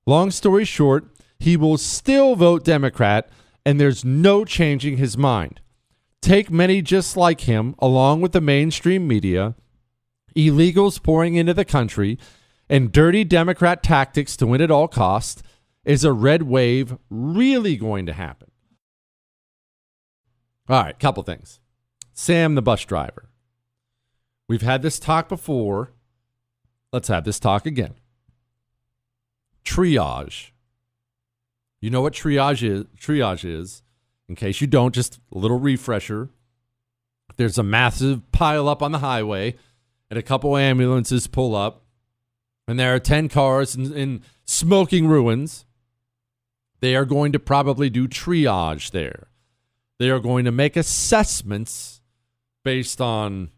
Long 0.05 0.31
story 0.31 0.66
short, 0.66 1.07
he 1.38 1.57
will 1.57 1.79
still 1.79 2.37
vote 2.37 2.62
Democrat, 2.62 3.31
and 3.64 3.81
there's 3.81 4.05
no 4.05 4.44
changing 4.44 4.99
his 4.99 5.16
mind. 5.16 5.61
Take 6.22 6.50
many 6.50 6.83
just 6.83 7.16
like 7.16 7.42
him, 7.42 7.74
along 7.78 8.20
with 8.20 8.33
the 8.33 8.40
mainstream 8.40 9.09
media, 9.09 9.54
illegals 10.37 11.02
pouring 11.02 11.35
into 11.35 11.54
the 11.54 11.64
country, 11.64 12.18
and 12.68 12.92
dirty 12.92 13.24
Democrat 13.24 13.83
tactics 13.83 14.37
to 14.37 14.46
win 14.46 14.61
at 14.61 14.70
all 14.70 14.88
costs. 14.88 15.42
Is 15.83 16.04
a 16.04 16.12
red 16.12 16.42
wave 16.42 16.98
really 17.09 17.76
going 17.76 18.04
to 18.04 18.12
happen? 18.12 18.50
All 20.68 20.83
right, 20.83 20.98
couple 20.98 21.22
things. 21.22 21.59
Sam, 22.12 22.54
the 22.54 22.62
bus 22.62 22.85
driver. 22.85 23.30
We've 24.46 24.62
had 24.62 24.83
this 24.83 24.98
talk 24.98 25.28
before. 25.28 25.92
Let's 26.92 27.09
have 27.09 27.24
this 27.24 27.40
talk 27.40 27.64
again. 27.64 27.94
Triage. 29.64 30.50
You 31.80 31.88
know 31.88 32.02
what 32.02 32.12
triage 32.12 32.62
is? 32.62 32.85
Triage 32.96 33.44
is. 33.44 33.83
In 34.31 34.37
case 34.37 34.61
you 34.61 34.69
don't, 34.69 34.95
just 34.95 35.19
a 35.35 35.38
little 35.38 35.59
refresher. 35.59 36.31
There's 37.37 37.59
a 37.59 37.64
massive 37.64 38.31
pile 38.31 38.69
up 38.69 38.81
on 38.81 38.93
the 38.93 39.01
highway, 39.01 39.57
and 40.09 40.16
a 40.16 40.23
couple 40.23 40.57
ambulances 40.57 41.27
pull 41.27 41.57
up, 41.57 41.83
and 42.69 42.79
there 42.79 42.95
are 42.95 43.01
10 43.01 43.29
cars 43.29 43.75
in, 43.75 43.93
in 43.93 44.23
smoking 44.45 45.09
ruins. 45.09 45.66
They 46.79 46.95
are 46.95 47.05
going 47.05 47.33
to 47.33 47.40
probably 47.40 47.90
do 47.90 48.07
triage 48.07 48.93
there. 48.93 49.27
They 49.99 50.11
are 50.11 50.21
going 50.21 50.45
to 50.45 50.53
make 50.53 50.77
assessments 50.77 52.01
based 52.62 53.01
on 53.01 53.51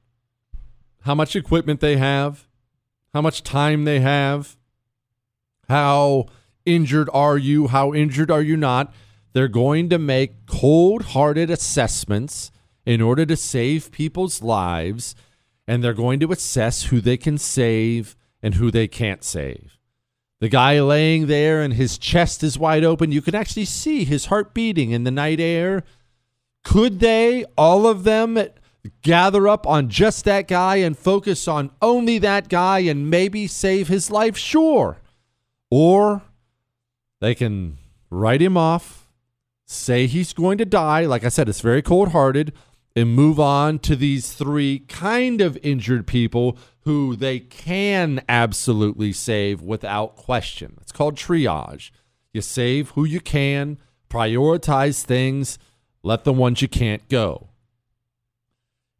how 1.02 1.14
much 1.14 1.36
equipment 1.36 1.80
they 1.80 1.98
have, 1.98 2.48
how 3.12 3.20
much 3.20 3.42
time 3.42 3.84
they 3.84 4.00
have, 4.00 4.56
how 5.68 6.28
injured 6.64 7.10
are 7.12 7.36
you, 7.36 7.68
how 7.68 7.92
injured 7.92 8.30
are 8.30 8.40
you 8.40 8.56
not. 8.56 8.90
They're 9.32 9.48
going 9.48 9.88
to 9.90 9.98
make 9.98 10.46
cold 10.46 11.02
hearted 11.02 11.50
assessments 11.50 12.50
in 12.84 13.00
order 13.00 13.24
to 13.26 13.36
save 13.36 13.92
people's 13.92 14.42
lives, 14.42 15.14
and 15.66 15.82
they're 15.82 15.94
going 15.94 16.20
to 16.20 16.32
assess 16.32 16.84
who 16.84 17.00
they 17.00 17.16
can 17.16 17.38
save 17.38 18.16
and 18.42 18.54
who 18.54 18.70
they 18.70 18.88
can't 18.88 19.24
save. 19.24 19.78
The 20.40 20.48
guy 20.48 20.80
laying 20.80 21.28
there 21.28 21.62
and 21.62 21.74
his 21.74 21.98
chest 21.98 22.42
is 22.42 22.58
wide 22.58 22.82
open, 22.82 23.12
you 23.12 23.22
can 23.22 23.34
actually 23.34 23.64
see 23.64 24.04
his 24.04 24.26
heart 24.26 24.52
beating 24.52 24.90
in 24.90 25.04
the 25.04 25.12
night 25.12 25.38
air. 25.38 25.84
Could 26.64 26.98
they, 26.98 27.44
all 27.56 27.86
of 27.86 28.02
them, 28.02 28.36
gather 29.02 29.46
up 29.46 29.66
on 29.66 29.88
just 29.88 30.24
that 30.24 30.48
guy 30.48 30.76
and 30.76 30.98
focus 30.98 31.46
on 31.46 31.70
only 31.80 32.18
that 32.18 32.48
guy 32.48 32.80
and 32.80 33.08
maybe 33.08 33.46
save 33.46 33.86
his 33.86 34.10
life? 34.10 34.36
Sure. 34.36 34.98
Or 35.70 36.22
they 37.20 37.36
can 37.36 37.78
write 38.10 38.42
him 38.42 38.56
off, 38.56 39.01
say 39.72 40.06
he's 40.06 40.32
going 40.32 40.58
to 40.58 40.64
die. 40.64 41.06
Like 41.06 41.24
I 41.24 41.28
said, 41.28 41.48
it's 41.48 41.60
very 41.60 41.82
cold 41.82 42.12
hearted, 42.12 42.52
and 42.94 43.14
move 43.14 43.40
on 43.40 43.78
to 43.80 43.96
these 43.96 44.32
three 44.32 44.80
kind 44.80 45.40
of 45.40 45.58
injured 45.62 46.06
people 46.06 46.58
who 46.80 47.16
they 47.16 47.40
can 47.40 48.22
absolutely 48.28 49.12
save 49.12 49.62
without 49.62 50.16
question. 50.16 50.76
It's 50.80 50.92
called 50.92 51.16
triage. 51.16 51.90
You 52.32 52.40
save 52.40 52.90
who 52.90 53.04
you 53.04 53.20
can, 53.20 53.78
prioritize 54.10 55.04
things, 55.04 55.58
let 56.02 56.24
the 56.24 56.32
ones 56.32 56.60
you 56.60 56.68
can't 56.68 57.08
go. 57.08 57.48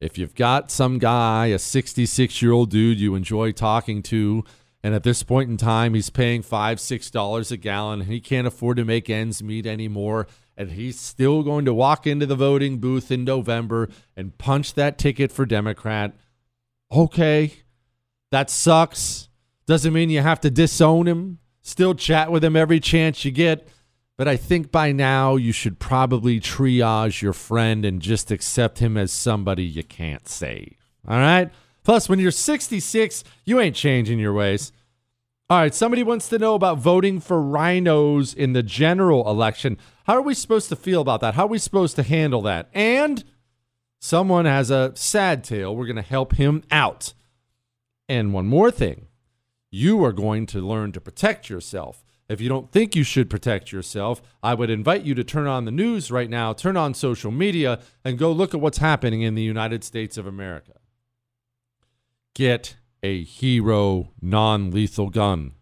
If 0.01 0.19
you've 0.19 0.35
got 0.35 0.71
some 0.71 0.99
guy, 0.99 1.47
a 1.47 1.59
66 1.59 2.43
year 2.43 2.53
old 2.53 2.71
dude 2.71 2.99
you 2.99 3.15
enjoy 3.15 3.53
talking 3.53 4.03
to, 4.05 4.45
and 4.83 4.95
at 4.95 5.05
this 5.05 5.23
point 5.23 5.49
in 5.49 5.57
time 5.57 5.95
he's 5.95 6.11
paying 6.11 6.43
five, 6.43 6.81
six 6.81 7.11
dollars 7.11 7.53
a 7.53 7.57
gallon, 7.57 8.01
and 8.01 8.11
he 8.11 8.21
can't 8.21 8.47
afford 8.47 8.79
to 8.79 8.85
make 8.85 9.09
ends 9.09 9.43
meet 9.43 9.65
anymore, 9.67 10.27
and 10.57 10.73
he's 10.73 10.99
still 10.99 11.43
going 11.43 11.65
to 11.65 11.75
walk 11.75 12.07
into 12.07 12.27
the 12.27 12.37
voting 12.37 12.79
booth 12.79 13.11
in 13.11 13.25
November 13.25 13.89
and 14.17 14.37
punch 14.39 14.75
that 14.75 14.99
ticket 14.99 15.33
for 15.33 15.47
Democrat. 15.47 16.15
Okay, 16.91 17.55
that 18.31 18.51
sucks. 18.51 19.29
Doesn't 19.67 19.93
mean 19.93 20.11
you 20.11 20.21
have 20.21 20.41
to 20.41 20.51
disown 20.51 21.07
him. 21.07 21.39
Still 21.63 21.95
chat 21.95 22.31
with 22.31 22.45
him 22.45 22.57
every 22.57 22.81
chance 22.81 23.25
you 23.25 23.31
get. 23.31 23.69
But 24.19 24.29
I 24.29 24.37
think 24.37 24.71
by 24.71 24.93
now 24.93 25.37
you 25.37 25.53
should 25.53 25.79
probably 25.79 26.39
triage 26.39 27.23
your 27.23 27.33
friend 27.33 27.85
and 27.85 28.03
just 28.03 28.31
accept 28.31 28.79
him 28.79 28.97
as 28.97 29.11
somebody 29.11 29.65
you 29.65 29.83
can't 29.83 30.29
save. 30.29 30.77
All 31.09 31.19
right? 31.19 31.51
Plus, 31.83 32.09
when 32.09 32.19
you're 32.19 32.31
66, 32.31 33.25
you 33.45 33.59
ain't 33.59 33.75
changing 33.75 34.19
your 34.19 34.33
ways. 34.33 34.71
All 35.53 35.59
right, 35.59 35.75
somebody 35.75 36.03
wants 36.03 36.31
to 36.31 36.39
know 36.39 36.55
about 36.55 36.79
voting 36.79 37.21
for 37.21 37.37
RINOs 37.37 38.35
in 38.35 38.55
the 38.55 38.63
general 38.63 39.29
election. 39.29 39.77
How 40.05 40.15
are 40.15 40.23
we 40.23 40.33
supposed 40.33 40.71
to 40.71 40.77
feel 40.77 41.03
about 41.03 41.21
that? 41.21 41.35
How 41.35 41.45
are 41.45 41.49
we 41.49 41.59
supposed 41.59 41.95
to 41.97 42.03
handle 42.03 42.41
that? 42.41 42.71
And 42.73 43.23
someone 44.01 44.47
has 44.47 44.71
a 44.71 44.93
sad 44.95 45.45
tale. 45.45 45.77
We're 45.77 45.85
going 45.85 45.97
to 45.97 46.01
help 46.01 46.37
him 46.37 46.63
out. 46.71 47.13
And 48.09 48.33
one 48.33 48.47
more 48.47 48.71
thing 48.71 49.09
you 49.71 50.03
are 50.03 50.13
going 50.13 50.47
to 50.47 50.67
learn 50.67 50.91
to 50.93 51.03
protect 51.03 51.51
yourself. 51.51 52.03
If 52.31 52.41
you 52.41 52.49
don't 52.49 52.73
think 52.73 52.97
you 52.97 53.05
should 53.05 53.29
protect 53.29 53.73
yourself, 53.73 54.23
I 54.43 54.55
would 54.55 54.71
invite 54.71 55.03
you 55.03 55.15
to 55.17 55.23
turn 55.23 55.47
on 55.47 55.67
the 55.67 55.71
news 55.71 56.11
right 56.11 56.31
now, 56.31 56.55
turn 56.55 56.79
on 56.79 56.95
social 56.95 57.31
media, 57.31 57.79
and 58.07 58.17
go 58.17 58.33
look 58.33 58.55
at 58.55 58.61
what's 58.63 58.79
happening 58.79 59.21
in 59.21 59.35
the 59.35 59.43
United 59.43 59.85
States 59.85 60.17
of 60.17 60.27
America. 60.27 60.79
Get 62.35 62.77
a 63.03 63.25
hero 63.25 64.11
non 64.21 64.71
lethal 64.71 65.11
gun. 65.11 65.53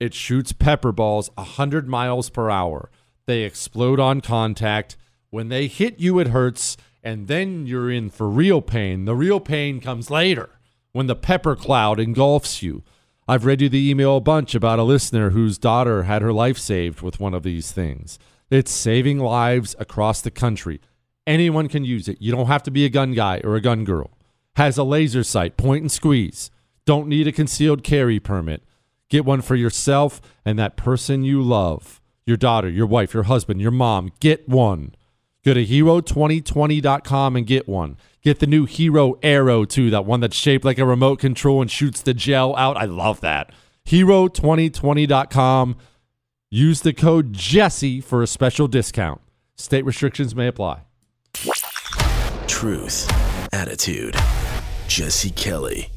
It 0.00 0.14
shoots 0.14 0.52
pepper 0.52 0.92
balls 0.92 1.30
100 1.34 1.88
miles 1.88 2.30
per 2.30 2.50
hour. 2.50 2.90
They 3.26 3.42
explode 3.42 4.00
on 4.00 4.20
contact. 4.20 4.96
When 5.30 5.48
they 5.48 5.66
hit 5.66 6.00
you, 6.00 6.18
it 6.18 6.28
hurts, 6.28 6.76
and 7.02 7.28
then 7.28 7.66
you're 7.66 7.90
in 7.90 8.10
for 8.10 8.28
real 8.28 8.62
pain. 8.62 9.04
The 9.04 9.14
real 9.14 9.40
pain 9.40 9.80
comes 9.80 10.10
later 10.10 10.50
when 10.92 11.06
the 11.06 11.16
pepper 11.16 11.54
cloud 11.54 12.00
engulfs 12.00 12.62
you. 12.62 12.82
I've 13.28 13.44
read 13.44 13.60
you 13.60 13.68
the 13.68 13.90
email 13.90 14.16
a 14.16 14.20
bunch 14.20 14.54
about 14.54 14.78
a 14.78 14.84
listener 14.84 15.30
whose 15.30 15.58
daughter 15.58 16.04
had 16.04 16.22
her 16.22 16.32
life 16.32 16.58
saved 16.58 17.02
with 17.02 17.20
one 17.20 17.34
of 17.34 17.42
these 17.42 17.70
things. 17.72 18.18
It's 18.50 18.72
saving 18.72 19.18
lives 19.18 19.76
across 19.78 20.22
the 20.22 20.30
country. 20.30 20.80
Anyone 21.26 21.68
can 21.68 21.84
use 21.84 22.08
it. 22.08 22.22
You 22.22 22.32
don't 22.32 22.46
have 22.46 22.62
to 22.62 22.70
be 22.70 22.86
a 22.86 22.88
gun 22.88 23.12
guy 23.12 23.42
or 23.44 23.54
a 23.54 23.60
gun 23.60 23.84
girl. 23.84 24.17
Has 24.58 24.76
a 24.76 24.82
laser 24.82 25.22
sight, 25.22 25.56
point 25.56 25.82
and 25.82 25.92
squeeze. 25.92 26.50
Don't 26.84 27.06
need 27.06 27.28
a 27.28 27.32
concealed 27.32 27.84
carry 27.84 28.18
permit. 28.18 28.64
Get 29.08 29.24
one 29.24 29.40
for 29.40 29.54
yourself 29.54 30.20
and 30.44 30.58
that 30.58 30.76
person 30.76 31.22
you 31.22 31.40
love. 31.40 32.00
your 32.26 32.36
daughter, 32.36 32.68
your 32.68 32.86
wife, 32.86 33.14
your 33.14 33.22
husband, 33.22 33.60
your 33.60 33.70
mom, 33.70 34.10
get 34.18 34.48
one. 34.48 34.96
Go 35.44 35.54
to 35.54 35.64
hero2020.com 35.64 37.36
and 37.36 37.46
get 37.46 37.68
one. 37.68 37.96
Get 38.20 38.40
the 38.40 38.48
new 38.48 38.66
Hero 38.66 39.14
Arrow 39.22 39.64
too, 39.64 39.90
that 39.90 40.04
one 40.04 40.18
that's 40.18 40.36
shaped 40.36 40.64
like 40.64 40.78
a 40.78 40.84
remote 40.84 41.20
control 41.20 41.62
and 41.62 41.70
shoots 41.70 42.02
the 42.02 42.12
gel 42.12 42.56
out. 42.56 42.76
I 42.76 42.84
love 42.86 43.20
that. 43.20 43.52
Hero2020.com. 43.86 45.76
Use 46.50 46.80
the 46.80 46.92
code 46.92 47.32
Jesse 47.32 48.00
for 48.00 48.24
a 48.24 48.26
special 48.26 48.66
discount. 48.66 49.20
State 49.54 49.84
restrictions 49.84 50.34
may 50.34 50.48
apply. 50.48 50.80
Truth, 52.48 53.08
attitude. 53.52 54.16
Jesse 54.88 55.30
Kelly. 55.30 55.90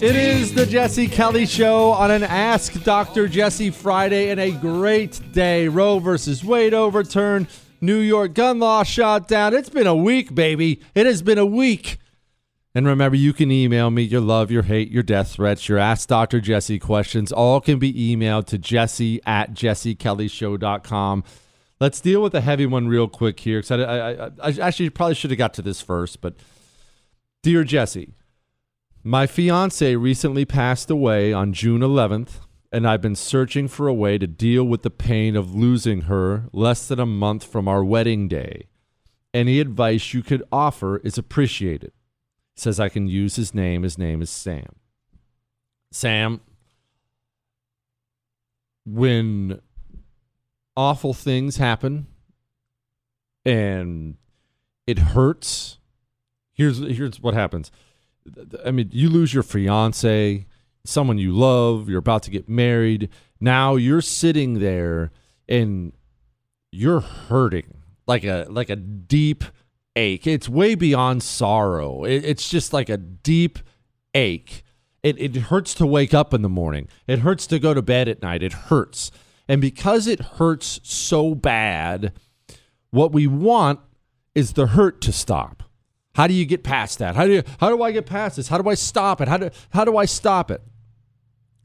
It 0.00 0.14
is 0.14 0.54
the 0.54 0.66
Jesse 0.66 1.06
Kelly 1.06 1.46
Show 1.46 1.90
on 1.92 2.10
an 2.10 2.24
Ask 2.24 2.82
Dr. 2.82 3.28
Jesse 3.28 3.70
Friday 3.70 4.30
and 4.30 4.40
a 4.40 4.50
great 4.50 5.20
day. 5.32 5.68
Roe 5.68 6.00
versus 6.00 6.44
Wade 6.44 6.74
overturned. 6.74 7.46
New 7.80 7.98
York 7.98 8.34
gun 8.34 8.58
law 8.58 8.82
shot 8.82 9.28
down. 9.28 9.54
It's 9.54 9.70
been 9.70 9.86
a 9.86 9.94
week, 9.94 10.34
baby. 10.34 10.80
It 10.94 11.06
has 11.06 11.22
been 11.22 11.38
a 11.38 11.46
week. 11.46 11.98
And 12.74 12.86
remember, 12.86 13.16
you 13.16 13.32
can 13.32 13.50
email 13.50 13.90
me 13.90 14.02
your 14.02 14.20
love, 14.20 14.50
your 14.50 14.62
hate, 14.62 14.90
your 14.90 15.02
death 15.02 15.32
threats, 15.32 15.68
your 15.68 15.78
Ask 15.78 16.08
Dr. 16.08 16.40
Jesse 16.40 16.78
questions. 16.78 17.32
All 17.32 17.60
can 17.60 17.78
be 17.78 17.92
emailed 17.92 18.46
to 18.46 18.58
jesse 18.58 19.20
at 19.24 19.54
jessekellyshow.com. 19.54 21.24
Let's 21.80 22.00
deal 22.00 22.22
with 22.22 22.32
the 22.32 22.40
heavy 22.40 22.66
one 22.66 22.88
real 22.88 23.08
quick 23.08 23.40
here. 23.40 23.60
Because 23.60 23.70
I, 23.70 23.82
I, 23.82 24.26
I, 24.26 24.30
I 24.42 24.48
actually 24.60 24.90
probably 24.90 25.14
should 25.14 25.30
have 25.30 25.38
got 25.38 25.54
to 25.54 25.62
this 25.62 25.80
first. 25.80 26.20
But, 26.20 26.34
dear 27.42 27.64
Jesse, 27.64 28.14
my 29.02 29.26
fiance 29.26 29.96
recently 29.96 30.44
passed 30.44 30.90
away 30.90 31.32
on 31.32 31.52
June 31.52 31.80
11th, 31.80 32.40
and 32.70 32.86
I've 32.86 33.00
been 33.00 33.16
searching 33.16 33.66
for 33.68 33.88
a 33.88 33.94
way 33.94 34.18
to 34.18 34.26
deal 34.26 34.64
with 34.64 34.82
the 34.82 34.90
pain 34.90 35.36
of 35.36 35.54
losing 35.54 36.02
her 36.02 36.44
less 36.52 36.86
than 36.86 37.00
a 37.00 37.06
month 37.06 37.44
from 37.44 37.66
our 37.66 37.82
wedding 37.82 38.28
day. 38.28 38.66
Any 39.32 39.60
advice 39.60 40.12
you 40.12 40.22
could 40.22 40.42
offer 40.52 40.98
is 40.98 41.16
appreciated. 41.16 41.92
Says 42.58 42.80
I 42.80 42.88
can 42.88 43.06
use 43.06 43.36
his 43.36 43.54
name. 43.54 43.82
His 43.82 43.98
name 43.98 44.20
is 44.20 44.30
Sam. 44.30 44.74
Sam, 45.92 46.40
when 48.84 49.60
awful 50.76 51.14
things 51.14 51.56
happen 51.56 52.06
and 53.44 54.16
it 54.86 54.98
hurts, 54.98 55.78
here's 56.52 56.78
here's 56.78 57.20
what 57.20 57.34
happens 57.34 57.70
I 58.64 58.70
mean, 58.70 58.90
you 58.92 59.08
lose 59.08 59.32
your 59.32 59.42
fiance, 59.42 60.46
someone 60.84 61.18
you 61.18 61.32
love, 61.32 61.88
you're 61.88 61.98
about 61.98 62.22
to 62.24 62.30
get 62.30 62.48
married. 62.48 63.08
Now 63.40 63.76
you're 63.76 64.00
sitting 64.00 64.58
there 64.58 65.12
and 65.48 65.92
you're 66.72 67.00
hurting 67.00 67.82
like 68.06 68.24
a 68.24 68.46
like 68.50 68.70
a 68.70 68.76
deep 68.76 69.44
ache. 69.98 70.26
It's 70.26 70.48
way 70.48 70.74
beyond 70.74 71.22
sorrow. 71.22 72.04
It, 72.04 72.24
it's 72.24 72.48
just 72.48 72.72
like 72.72 72.88
a 72.88 72.96
deep 72.96 73.58
ache. 74.14 74.62
It 75.02 75.18
it 75.20 75.36
hurts 75.36 75.74
to 75.74 75.86
wake 75.86 76.14
up 76.14 76.32
in 76.32 76.42
the 76.42 76.48
morning. 76.48 76.88
It 77.06 77.20
hurts 77.20 77.46
to 77.48 77.58
go 77.58 77.74
to 77.74 77.82
bed 77.82 78.08
at 78.08 78.22
night. 78.22 78.42
It 78.42 78.52
hurts. 78.52 79.10
And 79.48 79.60
because 79.60 80.06
it 80.06 80.20
hurts 80.20 80.80
so 80.82 81.34
bad, 81.34 82.12
what 82.90 83.12
we 83.12 83.26
want 83.26 83.80
is 84.34 84.52
the 84.52 84.68
hurt 84.68 85.00
to 85.02 85.12
stop. 85.12 85.62
How 86.14 86.26
do 86.26 86.34
you 86.34 86.44
get 86.44 86.64
past 86.64 86.98
that? 86.98 87.16
How 87.16 87.26
do 87.26 87.32
you, 87.32 87.42
how 87.60 87.68
do 87.68 87.82
I 87.82 87.92
get 87.92 88.06
past 88.06 88.36
this? 88.36 88.48
How 88.48 88.60
do 88.60 88.68
I 88.68 88.74
stop 88.74 89.20
it? 89.20 89.28
How 89.28 89.36
do 89.36 89.50
how 89.70 89.84
do 89.84 89.96
I 89.96 90.04
stop 90.04 90.50
it? 90.50 90.62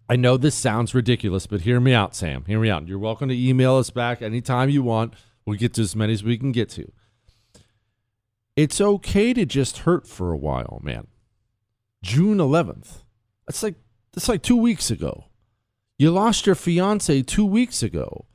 I 0.10 0.16
know 0.16 0.38
this 0.38 0.56
sounds 0.56 0.94
ridiculous, 0.94 1.48
but 1.48 1.62
hear 1.62 1.80
me 1.80 1.94
out, 1.94 2.16
Sam. 2.16 2.44
Hear 2.46 2.60
me 2.60 2.70
out. 2.70 2.88
You're 2.88 3.00
welcome 3.00 3.30
to 3.30 3.36
email 3.36 3.78
us 3.78 3.90
back 3.90 4.22
anytime 4.22 4.70
you 4.70 4.84
want. 4.84 5.14
We'll 5.46 5.58
get 5.58 5.74
to 5.76 5.82
as 5.82 5.96
many 5.96 6.14
as 6.14 6.24
we 6.24 6.38
can 6.38 6.52
get 6.52 6.70
to. 6.72 6.92
It's 8.56 8.80
okay 8.80 9.34
to 9.34 9.46
just 9.46 9.80
hurt 9.80 10.08
for 10.08 10.32
a 10.32 10.38
while, 10.38 10.80
man. 10.84 11.08
June 12.04 12.38
11th. 12.38 13.04
That's 13.48 13.64
like 13.64 13.76
that's 14.14 14.30
like 14.30 14.44
2 14.44 14.56
weeks 14.56 14.92
ago. 14.92 15.26
You 15.98 16.12
lost 16.12 16.46
your 16.46 16.56
fiance 16.56 17.24
2 17.24 17.46
weeks 17.46 17.82
ago. 17.82 18.26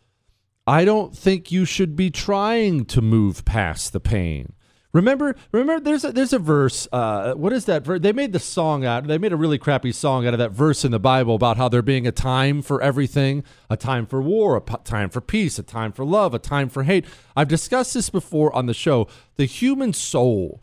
I 0.66 0.84
don't 0.84 1.16
think 1.16 1.52
you 1.52 1.64
should 1.64 1.96
be 1.96 2.10
trying 2.10 2.84
to 2.86 3.00
move 3.00 3.44
past 3.44 3.92
the 3.92 4.00
pain. 4.00 4.54
Remember, 4.98 5.36
remember. 5.52 5.78
There's 5.78 6.04
a, 6.04 6.10
there's 6.10 6.32
a 6.32 6.40
verse. 6.40 6.88
Uh, 6.90 7.34
what 7.34 7.52
is 7.52 7.66
that? 7.66 7.84
They 7.84 8.12
made 8.12 8.32
the 8.32 8.40
song 8.40 8.84
out. 8.84 9.06
They 9.06 9.16
made 9.16 9.32
a 9.32 9.36
really 9.36 9.56
crappy 9.56 9.92
song 9.92 10.26
out 10.26 10.34
of 10.34 10.40
that 10.40 10.50
verse 10.50 10.84
in 10.84 10.90
the 10.90 10.98
Bible 10.98 11.36
about 11.36 11.56
how 11.56 11.68
there 11.68 11.82
being 11.82 12.04
a 12.04 12.12
time 12.12 12.62
for 12.62 12.82
everything, 12.82 13.44
a 13.70 13.76
time 13.76 14.06
for 14.06 14.20
war, 14.20 14.56
a 14.56 14.60
time 14.78 15.08
for 15.08 15.20
peace, 15.20 15.56
a 15.56 15.62
time 15.62 15.92
for 15.92 16.04
love, 16.04 16.34
a 16.34 16.40
time 16.40 16.68
for 16.68 16.82
hate. 16.82 17.04
I've 17.36 17.46
discussed 17.46 17.94
this 17.94 18.10
before 18.10 18.52
on 18.56 18.66
the 18.66 18.74
show. 18.74 19.06
The 19.36 19.44
human 19.44 19.92
soul, 19.92 20.60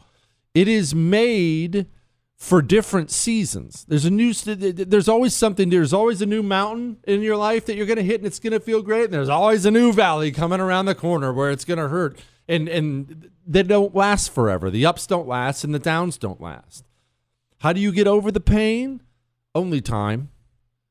it 0.53 0.67
is 0.67 0.93
made 0.93 1.88
for 2.36 2.61
different 2.61 3.11
seasons. 3.11 3.86
There's 3.88 4.03
a 4.03 4.11
new. 4.11 4.33
There's 4.33 5.07
always 5.07 5.33
something. 5.33 5.69
There's 5.69 5.93
always 5.93 6.21
a 6.21 6.25
new 6.25 6.43
mountain 6.43 6.97
in 7.05 7.21
your 7.21 7.38
life 7.38 7.67
that 7.67 7.77
you're 7.77 7.86
going 7.86 7.95
to 7.95 8.03
hit, 8.03 8.19
and 8.19 8.27
it's 8.27 8.39
going 8.39 8.51
to 8.51 8.59
feel 8.59 8.81
great. 8.81 9.05
And 9.05 9.13
there's 9.13 9.29
always 9.29 9.65
a 9.65 9.71
new 9.71 9.93
valley 9.93 10.33
coming 10.33 10.59
around 10.59 10.88
the 10.88 10.95
corner 10.95 11.31
where 11.31 11.51
it's 11.51 11.63
going 11.63 11.79
to 11.79 11.88
hurt. 11.88 12.19
And 12.48 12.68
and 12.70 13.32
they 13.46 13.64
don't 13.64 13.96
last 13.96 14.32
forever. 14.32 14.70
The 14.70 14.86
ups 14.86 15.08
don't 15.08 15.28
last 15.28 15.64
and 15.64 15.74
the 15.74 15.80
downs 15.80 16.18
don't 16.18 16.41
last. 16.41 16.86
How 17.60 17.74
do 17.74 17.80
you 17.80 17.91
get 17.91 18.08
over 18.08 18.32
the 18.32 18.39
pain? 18.39 19.02
Only 19.54 19.82
time. 19.82 20.30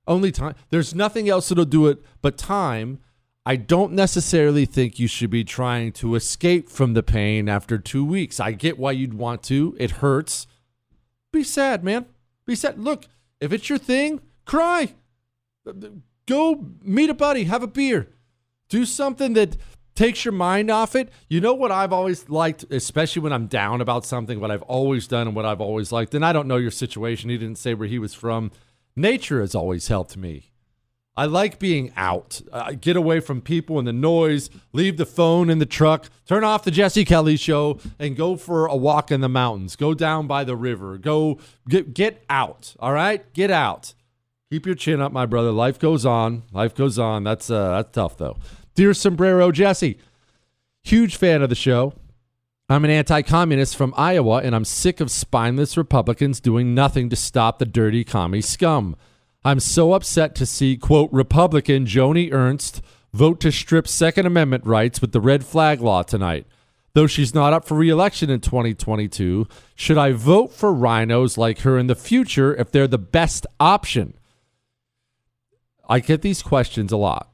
Only 0.07 0.33
time. 0.33 0.55
There's 0.71 0.95
nothing 0.95 1.29
else 1.29 1.49
that'll 1.49 1.65
do 1.65 1.87
it 1.87 2.03
but 2.21 2.37
time. 2.37 3.01
I 3.47 3.57
don't 3.57 3.93
necessarily 3.93 4.65
think 4.65 4.99
you 4.99 5.07
should 5.07 5.31
be 5.31 5.45
trying 5.45 5.93
to 5.93 6.15
escape 6.15 6.71
from 6.71 6.95
the 6.95 7.03
pain 7.03 7.49
after 7.49 7.79
two 7.79 8.05
weeks. 8.05 8.41
I 8.41 8.53
get 8.53 8.79
why 8.79 8.93
you'd 8.93 9.15
want 9.15 9.43
to. 9.45 9.77
It 9.79 9.93
hurts. 9.93 10.47
Be 11.31 11.45
sad, 11.45 11.85
man. 11.85 12.07
Be 12.47 12.55
sad. 12.55 12.79
Look, 12.79 13.07
if 13.41 13.53
it's 13.53 13.69
your 13.69 13.79
thing, 13.79 14.21
cry. 14.47 14.95
Go 16.27 16.67
meet 16.83 17.11
a 17.11 17.15
buddy, 17.15 17.45
have 17.45 17.63
a 17.63 17.67
beer. 17.67 18.09
Do 18.69 18.87
something 18.87 19.35
that 19.35 19.57
takes 19.95 20.25
your 20.25 20.33
mind 20.33 20.71
off 20.71 20.95
it. 20.95 21.11
You 21.29 21.41
know 21.41 21.55
what 21.55 21.73
I've 21.73 21.93
always 21.93 22.29
liked, 22.29 22.65
especially 22.71 23.23
when 23.23 23.33
I'm 23.33 23.47
down 23.47 23.81
about 23.81 24.05
something, 24.05 24.41
what 24.41 24.51
I've 24.51 24.63
always 24.63 25.07
done 25.07 25.29
and 25.29 25.37
what 25.37 25.45
I've 25.45 25.61
always 25.61 25.93
liked. 25.93 26.15
And 26.15 26.25
I 26.25 26.33
don't 26.33 26.49
know 26.49 26.57
your 26.57 26.71
situation. 26.71 27.31
He 27.31 27.39
didn't 27.39 27.59
say 27.59 27.75
where 27.75 27.89
he 27.89 27.99
was 27.99 28.15
from. 28.15 28.51
Nature 28.97 29.41
has 29.41 29.55
always 29.55 29.89
helped 29.89 30.17
me. 30.17 30.51
I 31.17 31.27
like 31.27 31.61
being 31.61 31.93
out. 31.97 32.43
Get 32.81 32.97
away 32.97 33.21
from 33.21 33.41
people 33.41 33.79
and 33.79 33.87
the 33.87 33.93
noise, 33.93 34.51
leave 34.73 34.97
the 34.97 35.07
phone 35.07 35.49
in 35.49 35.61
the 35.61 35.67
truck, 35.67 36.09
turn 36.27 36.43
off 36.43 36.65
the 36.65 36.73
Jesse 36.73 37.05
Kelly 37.05 37.37
show, 37.37 37.79
and 38.01 38.17
go 38.17 38.37
for 38.37 38.67
a 38.67 38.75
walk 38.75 39.13
in 39.13 39.21
the 39.21 39.29
mountains. 39.29 39.77
Go 39.77 39.95
down 39.95 40.27
by 40.27 40.43
the 40.43 40.57
river. 40.57 40.99
Go 40.99 41.39
get, 41.69 41.95
get 41.95 42.25
out. 42.29 42.75
All 42.81 42.93
right? 42.93 43.33
Get 43.33 43.53
out. 43.53 43.95
Keep 44.51 44.67
your 44.67 44.75
chin 44.75 45.01
up, 45.01 45.13
my 45.13 45.25
brother. 45.27 45.53
Life 45.53 45.79
goes 45.79 46.05
on. 46.05 46.43
Life 46.53 46.75
goes 46.75 46.99
on. 46.99 47.23
That's 47.25 47.49
uh, 47.49 47.77
that's 47.77 47.93
tough 47.93 48.17
though. 48.17 48.37
Dear 48.75 48.93
Sombrero 48.93 49.53
Jesse, 49.53 49.99
huge 50.83 51.15
fan 51.15 51.43
of 51.43 51.49
the 51.49 51.55
show. 51.55 51.95
I'm 52.69 52.85
an 52.85 52.91
anti 52.91 53.23
communist 53.23 53.77
from 53.77 53.95
Iowa, 53.97 54.39
and 54.43 54.53
I'm 54.53 54.65
sick 54.65 54.99
of 54.99 55.13
spineless 55.13 55.77
Republicans 55.77 56.41
doing 56.41 56.75
nothing 56.75 57.09
to 57.11 57.17
stop 57.17 57.61
the 57.61 57.67
dirty 57.67 58.03
commie 58.03 58.41
scum. 58.41 58.97
I'm 59.45 59.61
so 59.61 59.93
upset 59.93 60.35
to 60.37 60.47
see, 60.47 60.77
quote, 60.77 61.09
Republican 61.13 61.87
Joni 61.87 62.33
Ernst 62.33 62.83
vote 63.13 63.39
to 63.41 63.53
strip 63.53 63.87
Second 63.87 64.27
Amendment 64.27 64.67
rights 64.67 65.01
with 65.01 65.13
the 65.13 65.21
red 65.21 65.45
flag 65.45 65.81
law 65.81 66.03
tonight. 66.03 66.45
Though 66.95 67.07
she's 67.07 67.35
not 67.35 67.53
up 67.53 67.65
for 67.65 67.77
reelection 67.77 68.29
in 68.29 68.41
2022, 68.41 69.47
should 69.77 69.99
I 69.99 70.11
vote 70.13 70.53
for 70.53 70.73
RINOs 70.73 71.39
like 71.39 71.61
her 71.61 71.79
in 71.79 71.87
the 71.87 71.95
future 71.95 72.57
if 72.57 72.73
they're 72.73 72.89
the 72.89 72.99
best 72.99 73.47
option? 73.61 74.15
I 75.89 76.01
get 76.01 76.23
these 76.23 76.43
questions 76.43 76.91
a 76.91 76.97
lot 76.97 77.31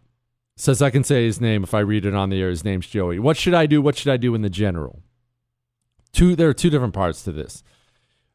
says 0.61 0.83
I 0.83 0.91
can 0.91 1.05
say 1.05 1.25
his 1.25 1.41
name 1.41 1.63
if 1.63 1.73
I 1.73 1.81
read 1.81 2.05
it 2.05 2.15
on 2.15 2.31
the 2.31 2.41
air. 2.41 2.51
His 2.51 2.65
name's 2.65 2.87
Joey. 2.87 3.19
What 3.19 3.37
should 3.37 3.55
I 3.55 3.67
do? 3.67 3.81
What 3.81 3.97
should 3.97 4.13
I 4.13 4.17
do 4.17 4.35
in 4.35 4.43
the 4.43 4.51
general? 4.51 5.03
Two 6.13 6.37
there 6.37 6.49
are 6.49 6.55
two 6.55 6.71
different 6.71 6.95
parts 6.95 7.23
to 7.25 7.33
this. 7.33 7.63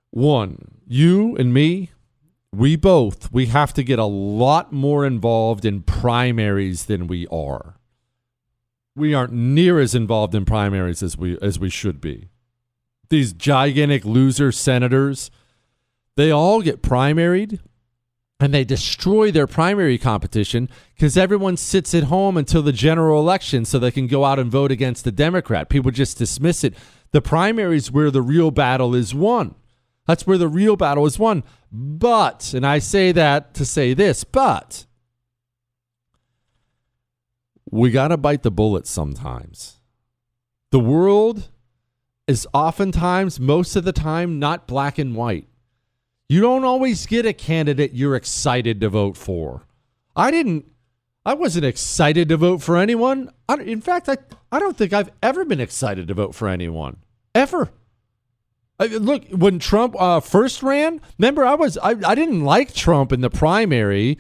One, 0.10 0.80
you 0.88 1.36
and 1.36 1.54
me, 1.54 1.92
we 2.52 2.76
both 2.76 3.32
we 3.32 3.48
have 3.48 3.74
to 3.74 3.84
get 3.84 4.00
a 4.00 4.06
lot 4.06 4.72
more 4.72 5.06
involved 5.06 5.66
in 5.66 5.84
primaries 5.84 6.86
than 6.86 7.08
we 7.08 7.28
are. 7.28 7.76
We 8.96 9.14
aren't 9.14 9.34
near 9.34 9.80
as 9.80 9.94
involved 9.94 10.34
in 10.34 10.46
primaries 10.46 11.04
as 11.04 11.18
we 11.18 11.38
as 11.42 11.60
we 11.60 11.70
should 11.70 12.02
be. 12.02 12.30
These 13.10 13.34
gigantic 13.34 14.04
loser 14.04 14.52
senators, 14.52 15.30
they 16.16 16.32
all 16.32 16.62
get 16.62 16.82
primaried 16.82 17.60
and 18.40 18.54
they 18.54 18.66
destroy 18.66 19.32
their 19.32 19.48
primary 19.48 19.98
competition 19.98 20.70
because 20.94 21.16
everyone 21.18 21.56
sits 21.56 21.94
at 21.94 22.04
home 22.04 22.36
until 22.36 22.62
the 22.62 22.74
general 22.74 23.20
election 23.20 23.64
so 23.64 23.80
they 23.80 23.92
can 23.92 24.08
go 24.08 24.26
out 24.26 24.40
and 24.40 24.52
vote 24.52 24.72
against 24.72 25.06
the 25.06 25.12
Democrat. 25.12 25.70
People 25.70 25.92
just 25.92 26.18
dismiss 26.18 26.64
it. 26.64 26.76
The 27.12 27.22
primaries 27.22 27.92
where 27.92 28.12
the 28.12 28.22
real 28.22 28.52
battle 28.52 28.94
is 28.94 29.16
won. 29.16 29.56
That's 30.06 30.28
where 30.28 30.38
the 30.38 30.50
real 30.50 30.76
battle 30.76 31.06
is 31.06 31.18
won. 31.18 31.44
But, 31.72 32.54
and 32.54 32.66
I 32.66 32.80
say 32.80 33.12
that 33.14 33.54
to 33.56 33.66
say 33.66 33.94
this, 33.94 34.24
but 34.24 34.86
we 37.72 37.92
got 37.92 38.10
to 38.10 38.18
bite 38.18 38.44
the 38.44 38.52
bullet 38.52 38.86
sometimes. 38.86 39.80
The 40.72 40.80
world 40.80 41.50
is 42.28 42.48
oftentimes, 42.54 43.40
most 43.40 43.76
of 43.76 43.86
the 43.86 43.94
time, 43.94 44.40
not 44.40 44.68
black 44.68 44.98
and 44.98 45.16
white. 45.16 45.48
You 46.28 46.42
don't 46.42 46.64
always 46.64 47.06
get 47.06 47.26
a 47.26 47.34
candidate 47.34 47.94
you're 47.94 48.16
excited 48.16 48.82
to 48.82 48.90
vote 48.90 49.16
for. 49.16 49.68
I 50.16 50.32
didn't, 50.32 50.66
I 51.26 51.34
wasn't 51.36 51.66
excited 51.66 52.30
to 52.30 52.38
vote 52.38 52.64
for 52.64 52.78
anyone. 52.78 53.32
I, 53.48 53.56
in 53.56 53.82
fact, 53.82 54.10
I, 54.10 54.18
I 54.52 54.60
don't 54.60 54.76
think 54.76 54.92
I've 54.92 55.12
ever 55.22 55.46
been 55.46 55.60
excited 55.60 56.08
to 56.08 56.14
vote 56.16 56.34
for 56.34 56.48
anyone. 56.48 56.98
Ever. 57.36 57.72
I, 58.80 58.88
look, 58.88 59.26
when 59.30 59.60
Trump 59.60 59.96
uh, 60.00 60.20
first 60.20 60.64
ran, 60.64 61.00
remember 61.18 61.46
I 61.46 61.56
was 61.56 61.78
I, 61.78 61.96
I 62.06 62.16
didn't 62.16 62.44
like 62.44 62.74
Trump 62.74 63.12
in 63.12 63.22
the 63.22 63.30
primary. 63.30 64.18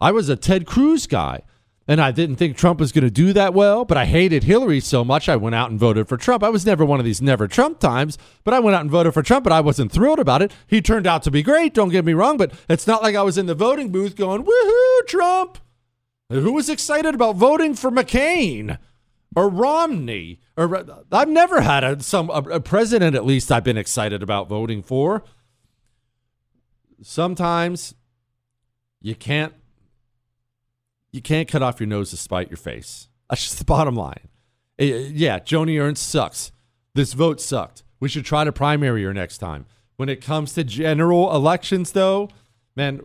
I 0.00 0.10
was 0.10 0.28
a 0.28 0.36
Ted 0.36 0.66
Cruz 0.66 1.06
guy. 1.06 1.42
And 1.86 2.00
I 2.00 2.12
didn't 2.12 2.36
think 2.36 2.56
Trump 2.56 2.80
was 2.80 2.92
going 2.92 3.04
to 3.04 3.10
do 3.10 3.34
that 3.34 3.52
well, 3.52 3.84
but 3.84 3.98
I 3.98 4.06
hated 4.06 4.44
Hillary 4.44 4.80
so 4.80 5.04
much 5.04 5.28
I 5.28 5.36
went 5.36 5.54
out 5.54 5.70
and 5.70 5.78
voted 5.78 6.08
for 6.08 6.16
Trump. 6.16 6.42
I 6.42 6.48
was 6.48 6.64
never 6.64 6.82
one 6.82 6.98
of 6.98 7.04
these 7.04 7.20
never 7.20 7.46
Trump 7.46 7.78
times, 7.78 8.16
but 8.42 8.54
I 8.54 8.60
went 8.60 8.74
out 8.74 8.80
and 8.80 8.90
voted 8.90 9.12
for 9.12 9.22
Trump, 9.22 9.44
but 9.44 9.52
I 9.52 9.60
wasn't 9.60 9.92
thrilled 9.92 10.18
about 10.18 10.40
it. 10.40 10.50
He 10.66 10.80
turned 10.80 11.06
out 11.06 11.22
to 11.24 11.30
be 11.30 11.42
great, 11.42 11.74
don't 11.74 11.90
get 11.90 12.06
me 12.06 12.14
wrong, 12.14 12.38
but 12.38 12.52
it's 12.70 12.86
not 12.86 13.02
like 13.02 13.14
I 13.14 13.22
was 13.22 13.36
in 13.36 13.44
the 13.46 13.54
voting 13.54 13.92
booth 13.92 14.16
going, 14.16 14.44
woohoo, 14.44 15.06
Trump. 15.06 15.58
Who 16.30 16.54
was 16.54 16.70
excited 16.70 17.14
about 17.14 17.36
voting 17.36 17.74
for 17.74 17.90
McCain 17.90 18.78
or 19.36 19.50
Romney? 19.50 20.40
Or 20.56 20.84
I've 21.12 21.28
never 21.28 21.60
had 21.60 21.84
a, 21.84 22.02
some 22.02 22.30
a, 22.30 22.38
a 22.50 22.60
president 22.60 23.14
at 23.14 23.26
least 23.26 23.52
I've 23.52 23.62
been 23.62 23.76
excited 23.76 24.22
about 24.22 24.48
voting 24.48 24.82
for. 24.82 25.22
Sometimes 27.02 27.94
you 29.02 29.14
can't 29.14 29.52
you 31.14 31.22
can't 31.22 31.46
cut 31.46 31.62
off 31.62 31.78
your 31.78 31.86
nose 31.86 32.10
to 32.10 32.16
spite 32.16 32.50
your 32.50 32.56
face. 32.56 33.08
That's 33.30 33.44
just 33.44 33.58
the 33.58 33.64
bottom 33.64 33.94
line. 33.94 34.28
Eh, 34.80 35.10
yeah, 35.12 35.38
Joni 35.38 35.80
Ernst 35.80 36.08
sucks. 36.08 36.50
This 36.96 37.12
vote 37.12 37.40
sucked. 37.40 37.84
We 38.00 38.08
should 38.08 38.24
try 38.24 38.42
to 38.42 38.50
primary 38.50 39.04
her 39.04 39.14
next 39.14 39.38
time. 39.38 39.66
When 39.96 40.08
it 40.08 40.20
comes 40.20 40.54
to 40.54 40.64
general 40.64 41.32
elections, 41.32 41.92
though, 41.92 42.30
man, 42.74 43.00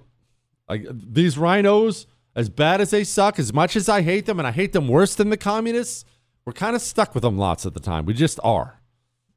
like 0.67 0.87
these 0.89 1.35
RINOs, 1.35 2.07
as 2.35 2.49
bad 2.49 2.81
as 2.81 2.89
they 2.89 3.03
suck, 3.03 3.37
as 3.37 3.53
much 3.53 3.75
as 3.75 3.87
I 3.87 4.01
hate 4.01 4.25
them, 4.25 4.39
and 4.39 4.47
I 4.47 4.51
hate 4.51 4.73
them 4.73 4.87
worse 4.87 5.13
than 5.13 5.29
the 5.29 5.37
communists, 5.37 6.03
we're 6.45 6.53
kind 6.53 6.75
of 6.75 6.81
stuck 6.81 7.13
with 7.13 7.21
them 7.21 7.37
lots 7.37 7.63
of 7.63 7.75
the 7.75 7.79
time. 7.79 8.05
We 8.05 8.15
just 8.15 8.39
are. 8.43 8.79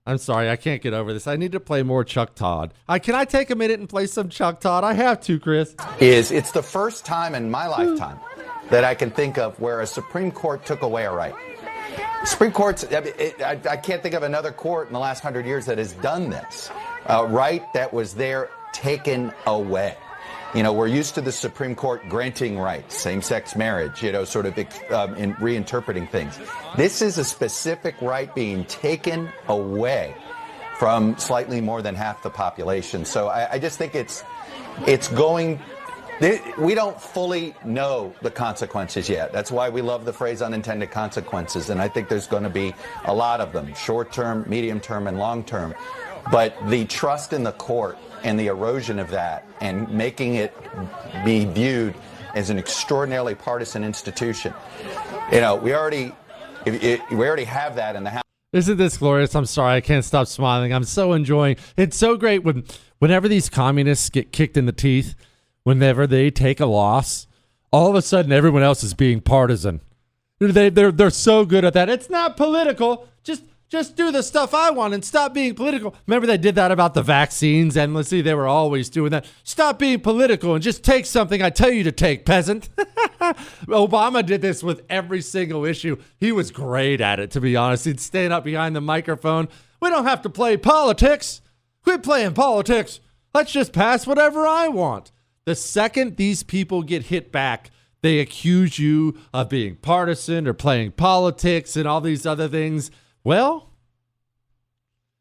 I'm 0.06 0.16
sorry, 0.16 0.48
I 0.48 0.56
can't 0.56 0.80
get 0.80 0.94
over 0.94 1.12
this. 1.12 1.26
I 1.26 1.36
need 1.36 1.52
to 1.52 1.60
play 1.60 1.82
more 1.82 2.04
Chuck 2.04 2.34
Todd. 2.34 2.72
I 2.88 2.98
can 2.98 3.14
I 3.14 3.26
take 3.26 3.50
a 3.50 3.54
minute 3.54 3.80
and 3.80 3.88
play 3.88 4.06
some 4.06 4.30
Chuck 4.30 4.60
Todd? 4.60 4.82
I 4.82 4.94
have 4.94 5.20
to, 5.24 5.38
Chris. 5.38 5.76
Is 6.00 6.32
it's 6.32 6.52
the 6.52 6.62
first 6.62 7.04
time 7.04 7.34
in 7.34 7.50
my 7.50 7.66
lifetime 7.66 8.18
that 8.70 8.84
I 8.84 8.94
can 8.94 9.10
think 9.10 9.38
of 9.38 9.58
where 9.60 9.80
a 9.80 9.86
Supreme 9.86 10.30
Court 10.30 10.64
took 10.64 10.82
away 10.82 11.04
a 11.04 11.12
right. 11.12 11.34
Supreme 12.24 12.52
Court's, 12.52 12.84
I, 12.84 13.76
can't 13.82 14.02
think 14.02 14.14
of 14.14 14.22
another 14.22 14.52
court 14.52 14.86
in 14.86 14.92
the 14.92 15.00
last 15.00 15.22
hundred 15.22 15.44
years 15.44 15.66
that 15.66 15.78
has 15.78 15.92
done 15.94 16.30
this. 16.30 16.70
A 17.06 17.26
right 17.26 17.64
that 17.74 17.92
was 17.92 18.14
there 18.14 18.48
taken 18.72 19.32
away. 19.46 19.96
You 20.54 20.62
know, 20.62 20.72
we're 20.72 20.86
used 20.86 21.14
to 21.14 21.20
the 21.20 21.32
Supreme 21.32 21.74
Court 21.74 22.08
granting 22.08 22.58
rights, 22.58 22.96
same-sex 22.96 23.56
marriage, 23.56 24.02
you 24.02 24.12
know, 24.12 24.24
sort 24.24 24.46
of 24.46 24.56
um, 24.90 25.14
in 25.14 25.34
reinterpreting 25.34 26.10
things. 26.10 26.38
This 26.76 27.00
is 27.00 27.18
a 27.18 27.24
specific 27.24 27.94
right 28.00 28.32
being 28.34 28.66
taken 28.66 29.30
away 29.48 30.14
from 30.78 31.16
slightly 31.16 31.60
more 31.60 31.80
than 31.80 31.94
half 31.94 32.22
the 32.22 32.30
population. 32.30 33.04
So 33.04 33.28
I, 33.28 33.52
I 33.52 33.58
just 33.58 33.78
think 33.78 33.94
it's 33.94 34.24
it's 34.86 35.08
going 35.08 35.60
we 36.58 36.74
don't 36.74 37.00
fully 37.00 37.54
know 37.64 38.14
the 38.22 38.30
consequences 38.30 39.08
yet. 39.08 39.32
That's 39.32 39.50
why 39.50 39.68
we 39.68 39.82
love 39.82 40.04
the 40.04 40.12
phrase 40.12 40.40
unintended 40.40 40.90
consequences. 40.90 41.70
And 41.70 41.80
I 41.80 41.88
think 41.88 42.08
there's 42.08 42.28
going 42.28 42.44
to 42.44 42.50
be 42.50 42.74
a 43.06 43.14
lot 43.14 43.40
of 43.40 43.52
them 43.52 43.74
short 43.74 44.12
term, 44.12 44.44
medium 44.46 44.78
term, 44.78 45.08
and 45.08 45.18
long 45.18 45.42
term. 45.42 45.74
But 46.30 46.54
the 46.68 46.84
trust 46.84 47.32
in 47.32 47.42
the 47.42 47.52
court 47.52 47.98
and 48.22 48.38
the 48.38 48.46
erosion 48.46 49.00
of 49.00 49.10
that 49.10 49.48
and 49.60 49.88
making 49.90 50.36
it 50.36 50.54
be 51.24 51.44
viewed 51.44 51.94
as 52.34 52.50
an 52.50 52.58
extraordinarily 52.58 53.34
partisan 53.34 53.82
institution. 53.82 54.54
You 55.32 55.40
know, 55.40 55.56
we 55.56 55.74
already 55.74 56.12
it, 56.64 57.00
we 57.10 57.26
already 57.26 57.44
have 57.44 57.74
that 57.76 57.96
in 57.96 58.04
the 58.04 58.10
House. 58.10 58.22
Isn't 58.52 58.76
this 58.76 58.98
glorious? 58.98 59.34
I'm 59.34 59.46
sorry, 59.46 59.74
I 59.74 59.80
can't 59.80 60.04
stop 60.04 60.28
smiling. 60.28 60.72
I'm 60.72 60.84
so 60.84 61.14
enjoying. 61.14 61.56
It's 61.76 61.96
so 61.96 62.16
great 62.16 62.44
when 62.44 62.64
whenever 63.00 63.26
these 63.26 63.48
communists 63.48 64.08
get 64.10 64.30
kicked 64.30 64.56
in 64.56 64.66
the 64.66 64.72
teeth 64.72 65.16
whenever 65.64 66.06
they 66.06 66.30
take 66.30 66.60
a 66.60 66.66
loss, 66.66 67.26
all 67.72 67.88
of 67.88 67.94
a 67.94 68.02
sudden 68.02 68.32
everyone 68.32 68.62
else 68.62 68.82
is 68.82 68.94
being 68.94 69.20
partisan. 69.20 69.80
They 70.38 70.70
they're 70.70 70.92
they're 70.92 71.10
so 71.10 71.44
good 71.44 71.64
at 71.64 71.74
that. 71.74 71.88
It's 71.88 72.10
not 72.10 72.36
political. 72.36 73.06
Just 73.22 73.44
just 73.68 73.96
do 73.96 74.10
the 74.10 74.22
stuff 74.22 74.52
I 74.52 74.70
want 74.70 74.92
and 74.92 75.02
stop 75.02 75.32
being 75.32 75.54
political. 75.54 75.94
Remember 76.06 76.26
they 76.26 76.36
did 76.36 76.56
that 76.56 76.70
about 76.70 76.92
the 76.92 77.02
vaccines 77.02 77.76
endlessly. 77.76 78.20
They 78.20 78.34
were 78.34 78.46
always 78.46 78.90
doing 78.90 79.12
that. 79.12 79.24
Stop 79.44 79.78
being 79.78 80.00
political 80.00 80.54
and 80.54 80.62
just 80.62 80.84
take 80.84 81.06
something 81.06 81.40
I 81.40 81.48
tell 81.48 81.70
you 81.70 81.82
to 81.84 81.92
take, 81.92 82.26
peasant. 82.26 82.68
Obama 83.68 84.26
did 84.26 84.42
this 84.42 84.62
with 84.62 84.82
every 84.90 85.22
single 85.22 85.64
issue. 85.64 85.96
He 86.18 86.32
was 86.32 86.50
great 86.50 87.00
at 87.00 87.18
it, 87.18 87.30
to 87.30 87.40
be 87.40 87.56
honest. 87.56 87.86
He'd 87.86 87.98
stand 87.98 88.32
up 88.32 88.44
behind 88.44 88.76
the 88.76 88.82
microphone. 88.82 89.48
We 89.80 89.88
don't 89.88 90.04
have 90.04 90.20
to 90.22 90.28
play 90.28 90.58
politics. 90.58 91.40
Quit 91.82 92.02
playing 92.02 92.34
politics. 92.34 93.00
Let's 93.32 93.52
just 93.52 93.72
pass 93.72 94.06
whatever 94.06 94.46
I 94.46 94.68
want. 94.68 95.12
The 95.44 95.54
second 95.54 96.16
these 96.16 96.42
people 96.42 96.82
get 96.82 97.04
hit 97.04 97.32
back, 97.32 97.70
they 98.00 98.18
accuse 98.18 98.78
you 98.78 99.18
of 99.32 99.48
being 99.48 99.76
partisan 99.76 100.46
or 100.46 100.54
playing 100.54 100.92
politics 100.92 101.76
and 101.76 101.86
all 101.86 102.00
these 102.00 102.26
other 102.26 102.48
things. 102.48 102.90
Well, 103.24 103.70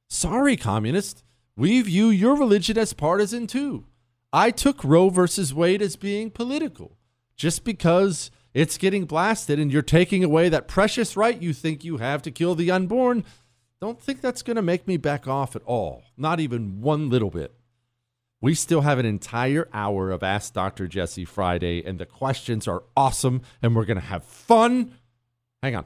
sorry, 0.10 0.58
communist. 0.58 1.24
We 1.56 1.82
view 1.82 2.10
your 2.10 2.36
religion 2.36 2.78
as 2.78 2.94
partisan 2.94 3.48
too. 3.48 3.86
I 4.34 4.52
took 4.52 4.84
Roe 4.84 5.10
versus 5.10 5.54
Wade 5.54 5.82
as 5.82 5.96
being 5.96 6.32
political 6.32 6.98
just 7.36 7.64
because 7.64 8.32
it's 8.54 8.78
getting 8.78 9.06
blasted 9.06 9.60
and 9.60 9.72
you're 9.72 9.82
taking 9.82 10.24
away 10.24 10.50
that 10.50 10.68
precious 10.68 11.18
right 11.18 11.42
you 11.42 11.54
think 11.54 11.84
you 11.84 11.98
have 11.98 12.22
to 12.22 12.32
kill 12.32 12.56
the 12.56 12.72
unborn. 12.72 13.26
Don't 13.82 14.02
think 14.02 14.22
that's 14.22 14.44
going 14.44 14.56
to 14.56 14.62
make 14.62 14.88
me 14.88 14.98
back 14.98 15.28
off 15.28 15.56
at 15.56 15.64
all. 15.64 16.04
Not 16.16 16.40
even 16.40 16.82
one 16.82 17.10
little 17.10 17.32
bit. 17.32 17.54
We 18.42 18.56
still 18.56 18.82
have 18.82 18.98
an 18.98 19.06
entire 19.06 19.70
hour 19.72 20.10
of 20.10 20.24
Ask 20.24 20.54
Dr. 20.54 20.88
Jesse 20.88 21.26
Friday, 21.26 21.84
and 21.86 22.00
the 22.00 22.08
questions 22.08 22.68
are 22.68 22.82
awesome, 22.98 23.44
and 23.62 23.76
we're 23.76 23.86
going 23.86 24.00
to 24.00 24.06
have 24.06 24.24
fun. 24.24 24.96
Hang 25.62 25.76
on. 25.76 25.86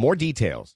more 0.01 0.15
details. 0.15 0.75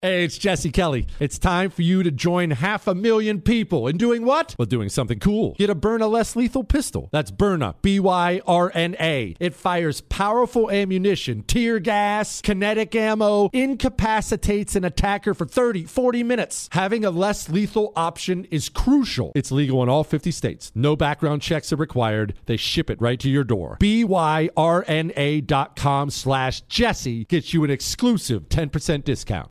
Hey, 0.00 0.22
it's 0.22 0.38
Jesse 0.38 0.70
Kelly. 0.70 1.08
It's 1.18 1.40
time 1.40 1.70
for 1.70 1.82
you 1.82 2.04
to 2.04 2.12
join 2.12 2.52
half 2.52 2.86
a 2.86 2.94
million 2.94 3.40
people 3.40 3.88
in 3.88 3.96
doing 3.96 4.24
what? 4.24 4.54
Well, 4.56 4.66
doing 4.66 4.90
something 4.90 5.18
cool. 5.18 5.56
Get 5.58 5.70
a 5.70 5.74
Byrna 5.74 6.08
less 6.08 6.36
lethal 6.36 6.62
pistol. 6.62 7.08
That's 7.10 7.32
Byrna, 7.32 7.74
B 7.82 7.98
Y 7.98 8.40
R 8.46 8.70
N 8.76 8.94
A. 9.00 9.34
It 9.40 9.56
fires 9.56 10.00
powerful 10.02 10.70
ammunition, 10.70 11.42
tear 11.42 11.80
gas, 11.80 12.40
kinetic 12.40 12.94
ammo, 12.94 13.50
incapacitates 13.52 14.76
an 14.76 14.84
attacker 14.84 15.34
for 15.34 15.46
30, 15.46 15.86
40 15.86 16.22
minutes. 16.22 16.68
Having 16.70 17.04
a 17.04 17.10
less 17.10 17.48
lethal 17.48 17.92
option 17.96 18.44
is 18.52 18.68
crucial. 18.68 19.32
It's 19.34 19.50
legal 19.50 19.82
in 19.82 19.88
all 19.88 20.04
50 20.04 20.30
states. 20.30 20.70
No 20.76 20.94
background 20.94 21.42
checks 21.42 21.72
are 21.72 21.76
required. 21.76 22.34
They 22.46 22.56
ship 22.56 22.88
it 22.88 23.00
right 23.00 23.18
to 23.18 23.28
your 23.28 23.42
door. 23.42 23.76
B 23.80 24.04
Y 24.04 24.48
R 24.56 24.84
N 24.86 25.10
A 25.16 25.40
dot 25.40 25.74
com 25.74 26.10
slash 26.10 26.60
Jesse 26.68 27.24
gets 27.24 27.52
you 27.52 27.64
an 27.64 27.70
exclusive 27.72 28.48
10% 28.48 29.02
discount. 29.02 29.50